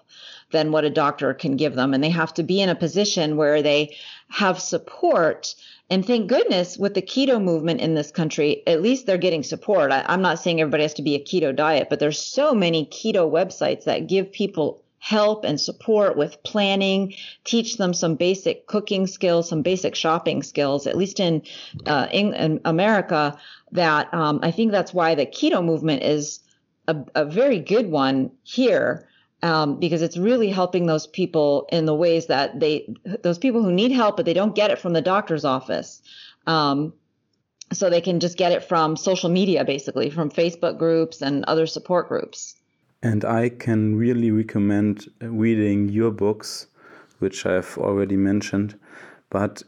than 0.50 0.72
what 0.72 0.84
a 0.84 0.90
doctor 0.90 1.34
can 1.34 1.56
give 1.56 1.74
them. 1.74 1.94
And 1.94 2.02
they 2.02 2.10
have 2.10 2.34
to 2.34 2.42
be 2.42 2.60
in 2.60 2.68
a 2.68 2.74
position 2.74 3.36
where 3.36 3.62
they 3.62 3.96
have 4.28 4.60
support. 4.60 5.54
And 5.88 6.06
thank 6.06 6.28
goodness 6.28 6.78
with 6.78 6.94
the 6.94 7.02
keto 7.02 7.42
movement 7.42 7.80
in 7.80 7.94
this 7.94 8.10
country, 8.10 8.62
at 8.66 8.82
least 8.82 9.06
they're 9.06 9.18
getting 9.18 9.42
support. 9.42 9.90
I, 9.90 10.04
I'm 10.06 10.22
not 10.22 10.38
saying 10.38 10.60
everybody 10.60 10.84
has 10.84 10.94
to 10.94 11.02
be 11.02 11.14
a 11.14 11.24
keto 11.24 11.54
diet, 11.54 11.88
but 11.90 11.98
there's 11.98 12.20
so 12.20 12.54
many 12.54 12.86
keto 12.86 13.30
websites 13.30 13.84
that 13.84 14.06
give 14.06 14.32
people 14.32 14.82
help 15.00 15.44
and 15.44 15.60
support 15.60 16.16
with 16.16 16.42
planning, 16.44 17.14
teach 17.44 17.78
them 17.78 17.92
some 17.92 18.14
basic 18.14 18.66
cooking 18.66 19.06
skills, 19.06 19.48
some 19.48 19.62
basic 19.62 19.94
shopping 19.94 20.42
skills, 20.42 20.86
at 20.86 20.96
least 20.96 21.18
in, 21.18 21.42
uh, 21.86 22.06
in, 22.12 22.34
in, 22.34 22.60
America, 22.64 23.36
that 23.72 24.12
um, 24.12 24.40
I 24.42 24.50
think 24.50 24.72
that's 24.72 24.92
why 24.92 25.14
the 25.14 25.24
keto 25.26 25.64
movement 25.64 26.02
is 26.02 26.40
a, 26.86 26.96
a 27.14 27.24
very 27.24 27.58
good 27.58 27.90
one 27.90 28.30
here. 28.42 29.08
Um, 29.42 29.80
because 29.80 30.02
it's 30.02 30.18
really 30.18 30.50
helping 30.50 30.84
those 30.84 31.06
people 31.06 31.66
in 31.72 31.86
the 31.86 31.94
ways 31.94 32.26
that 32.26 32.60
they, 32.60 32.94
those 33.22 33.38
people 33.38 33.62
who 33.62 33.72
need 33.72 33.90
help, 33.90 34.16
but 34.18 34.26
they 34.26 34.34
don't 34.34 34.54
get 34.54 34.70
it 34.70 34.78
from 34.78 34.92
the 34.92 35.00
doctor's 35.00 35.46
office. 35.46 36.02
Um, 36.46 36.92
so 37.72 37.88
they 37.88 38.00
can 38.00 38.20
just 38.20 38.36
get 38.36 38.52
it 38.52 38.64
from 38.64 38.96
social 38.96 39.30
media, 39.30 39.64
basically, 39.64 40.10
from 40.10 40.30
Facebook 40.30 40.78
groups 40.78 41.22
and 41.22 41.44
other 41.44 41.66
support 41.66 42.08
groups. 42.08 42.56
And 43.02 43.24
I 43.24 43.48
can 43.48 43.96
really 43.96 44.30
recommend 44.30 45.08
reading 45.20 45.88
your 45.88 46.10
books, 46.10 46.66
which 47.18 47.46
I've 47.46 47.78
already 47.78 48.16
mentioned. 48.16 48.78
But 49.30 49.62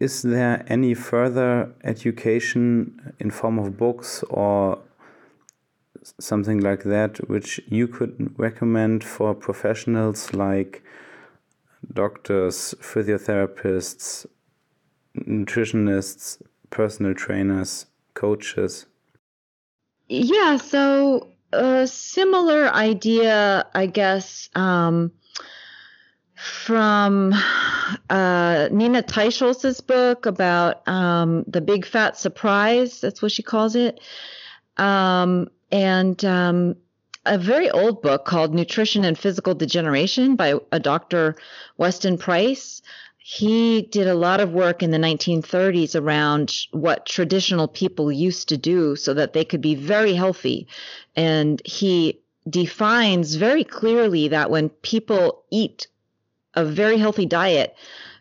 is 0.00 0.22
there 0.22 0.64
any 0.66 0.92
further 0.92 1.72
education 1.84 3.14
in 3.20 3.30
form 3.30 3.58
of 3.58 3.78
books 3.78 4.22
or 4.28 4.80
something 6.18 6.60
like 6.60 6.84
that 6.84 7.28
which 7.28 7.60
you 7.68 7.88
could 7.88 8.34
recommend 8.38 9.02
for 9.04 9.34
professionals 9.34 10.32
like 10.34 10.82
doctors, 11.92 12.74
physiotherapists, 12.80 14.26
nutritionists, 15.16 16.42
personal 16.70 17.14
trainers, 17.14 17.86
coaches? 18.14 18.86
Yeah, 20.08 20.56
so 20.56 21.28
a 21.52 21.86
similar 21.86 22.68
idea, 22.68 23.66
I 23.74 23.86
guess, 23.86 24.50
um, 24.54 25.12
from 26.34 27.32
uh, 28.10 28.68
Nina 28.70 29.02
Teicholz's 29.02 29.80
book 29.80 30.26
about 30.26 30.86
um, 30.88 31.44
the 31.46 31.60
big 31.60 31.86
fat 31.86 32.18
surprise. 32.18 33.00
That's 33.00 33.22
what 33.22 33.32
she 33.32 33.42
calls 33.42 33.76
it. 33.76 34.00
Um, 34.76 35.48
and 35.70 36.24
um, 36.24 36.76
a 37.26 37.38
very 37.38 37.70
old 37.70 38.02
book 38.02 38.24
called 38.24 38.54
Nutrition 38.54 39.04
and 39.04 39.18
Physical 39.18 39.54
Degeneration 39.54 40.36
by 40.36 40.54
a 40.72 40.80
Dr. 40.80 41.36
Weston 41.76 42.18
Price 42.18 42.82
he 43.26 43.80
did 43.80 44.06
a 44.06 44.14
lot 44.14 44.40
of 44.40 44.52
work 44.52 44.82
in 44.82 44.90
the 44.90 44.98
1930s 44.98 45.98
around 45.98 46.54
what 46.72 47.06
traditional 47.06 47.66
people 47.66 48.12
used 48.12 48.50
to 48.50 48.58
do 48.58 48.96
so 48.96 49.14
that 49.14 49.32
they 49.32 49.46
could 49.46 49.62
be 49.62 49.74
very 49.74 50.12
healthy. 50.12 50.68
And 51.16 51.62
he 51.64 52.20
defines 52.50 53.36
very 53.36 53.64
clearly 53.64 54.28
that 54.28 54.50
when 54.50 54.68
people 54.68 55.42
eat 55.50 55.86
a 56.52 56.66
very 56.66 56.98
healthy 56.98 57.24
diet 57.24 57.74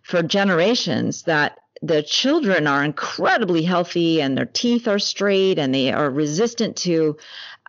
for 0.03 0.23
generations, 0.23 1.23
that 1.23 1.57
the 1.83 2.01
children 2.01 2.65
are 2.65 2.83
incredibly 2.83 3.61
healthy 3.61 4.21
and 4.21 4.37
their 4.37 4.45
teeth 4.45 4.87
are 4.87 4.99
straight 4.99 5.59
and 5.59 5.75
they 5.75 5.91
are 5.91 6.09
resistant 6.09 6.77
to 6.77 7.17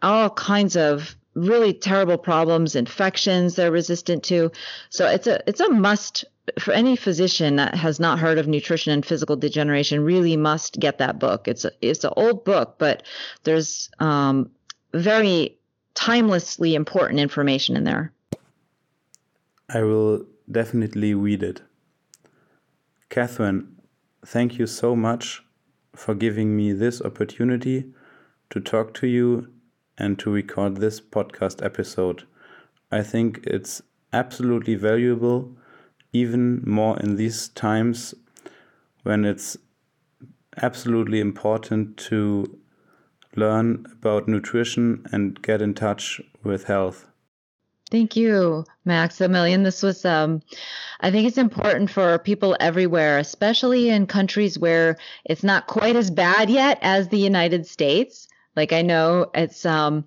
all 0.03 0.31
kinds 0.31 0.77
of 0.77 1.17
really 1.35 1.75
terrible 1.75 2.17
problems, 2.17 2.77
infections 2.77 3.57
they're 3.57 3.73
resistant 3.73 4.23
to. 4.23 4.53
So 4.89 5.09
it's 5.09 5.27
a 5.27 5.43
it's 5.49 5.59
a 5.59 5.69
must 5.69 6.25
for 6.61 6.73
any 6.73 6.95
physician 6.95 7.57
that 7.57 7.75
has 7.75 7.99
not 7.99 8.21
heard 8.21 8.39
of 8.39 8.47
nutrition 8.47 8.93
and 8.93 9.05
physical 9.05 9.35
degeneration 9.35 10.05
really 10.05 10.37
must 10.37 10.79
get 10.79 10.99
that 10.99 11.19
book. 11.19 11.49
It's 11.49 11.65
a, 11.65 11.73
it's 11.81 12.05
an 12.05 12.13
old 12.17 12.45
book, 12.45 12.77
but 12.79 13.03
there's 13.43 13.91
um, 13.99 14.51
very 14.93 15.59
timelessly 15.95 16.75
important 16.75 17.19
information 17.19 17.77
in 17.77 17.83
there. 17.83 18.13
I 19.71 19.83
will 19.83 20.25
definitely 20.53 21.15
read 21.15 21.43
it. 21.43 21.63
Catherine, 23.09 23.74
thank 24.25 24.59
you 24.59 24.67
so 24.67 24.97
much 24.97 25.43
for 25.95 26.15
giving 26.15 26.57
me 26.57 26.73
this 26.73 27.01
opportunity 27.03 27.93
to 28.51 28.61
talk 28.61 28.95
to 28.95 29.07
you 29.07 29.49
and 29.99 30.19
to 30.19 30.31
record 30.31 30.77
this 30.77 31.01
podcast 31.01 31.65
episode. 31.65 32.25
I 32.91 33.03
think 33.03 33.41
it's 33.45 33.83
absolutely 34.13 34.75
valuable, 34.75 35.57
even 36.13 36.63
more 36.67 36.99
in 37.01 37.17
these 37.17 37.49
times 37.49 38.15
when 39.03 39.25
it's 39.25 39.57
absolutely 40.63 41.21
important 41.21 41.97
to 41.97 42.59
learn 43.37 43.85
about 43.93 44.29
nutrition 44.29 45.05
and 45.13 45.41
get 45.43 45.61
in 45.61 45.75
touch 45.75 46.21
with 46.43 46.65
health. 46.65 47.07
Thank 47.95 48.17
you, 48.17 48.65
Maximilian. 48.85 49.63
This 49.63 49.81
was, 49.81 50.05
um, 50.05 50.43
I 50.99 51.13
think 51.13 51.29
it's 51.29 51.39
important 51.39 51.89
for 51.89 52.19
people 52.19 52.57
everywhere, 52.59 53.19
especially 53.19 53.89
in 53.89 54.09
countries 54.09 54.59
where 54.59 54.97
it's 55.25 55.45
not 55.45 55.69
quite 55.69 55.95
as 55.95 56.11
bad 56.11 56.51
yet 56.51 56.81
as 56.83 57.07
the 57.07 57.21
United 57.21 57.69
States. 57.69 58.27
Like 58.57 58.73
I 58.73 58.83
know 58.83 59.31
it's 59.33 59.65
um, 59.65 60.07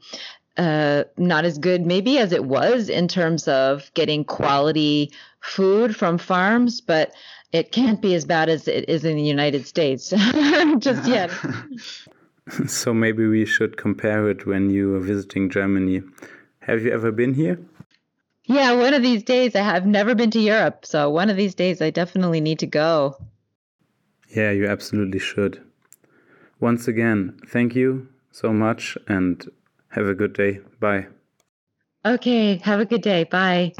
uh, 0.57 1.05
not 1.15 1.45
as 1.45 1.59
good 1.59 1.85
maybe 1.85 2.17
as 2.17 2.33
it 2.33 2.43
was 2.43 2.89
in 2.89 3.07
terms 3.07 3.47
of 3.47 3.89
getting 3.93 4.25
quality 4.25 5.13
food 5.39 5.95
from 5.95 6.17
farms, 6.17 6.81
but 6.81 7.13
it 7.53 7.71
can't 7.71 8.01
be 8.01 8.15
as 8.15 8.25
bad 8.25 8.49
as 8.49 8.67
it 8.67 8.89
is 8.89 9.05
in 9.05 9.15
the 9.15 9.23
United 9.23 9.65
States 9.65 10.09
just 10.79 11.07
yet. 11.07 11.31
so 12.67 12.93
maybe 12.93 13.25
we 13.27 13.45
should 13.45 13.77
compare 13.77 14.29
it 14.29 14.45
when 14.45 14.69
you 14.69 14.95
are 14.95 14.99
visiting 14.99 15.49
Germany. 15.49 16.01
Have 16.59 16.81
you 16.81 16.91
ever 16.91 17.13
been 17.13 17.33
here? 17.33 17.57
Yeah, 18.47 18.71
one 18.71 18.93
of 18.93 19.01
these 19.01 19.23
days. 19.23 19.55
I 19.55 19.61
have 19.61 19.85
never 19.85 20.15
been 20.15 20.31
to 20.31 20.39
Europe, 20.39 20.85
so 20.85 21.09
one 21.09 21.29
of 21.29 21.35
these 21.35 21.53
days 21.53 21.81
I 21.81 21.89
definitely 21.89 22.39
need 22.39 22.59
to 22.59 22.67
go. 22.67 23.17
Yeah, 24.29 24.51
you 24.51 24.67
absolutely 24.67 25.19
should. 25.19 25.61
Once 26.61 26.87
again, 26.87 27.39
thank 27.45 27.75
you 27.75 28.07
so 28.31 28.53
much 28.53 28.97
and 29.07 29.45
have 29.89 30.07
a 30.07 30.15
good 30.15 30.31
day. 30.31 30.61
Bye. 30.79 31.07
Okay, 32.05 32.55
have 32.57 32.79
a 32.79 32.85
good 32.85 33.01
day. 33.01 33.25
Bye. 33.25 33.73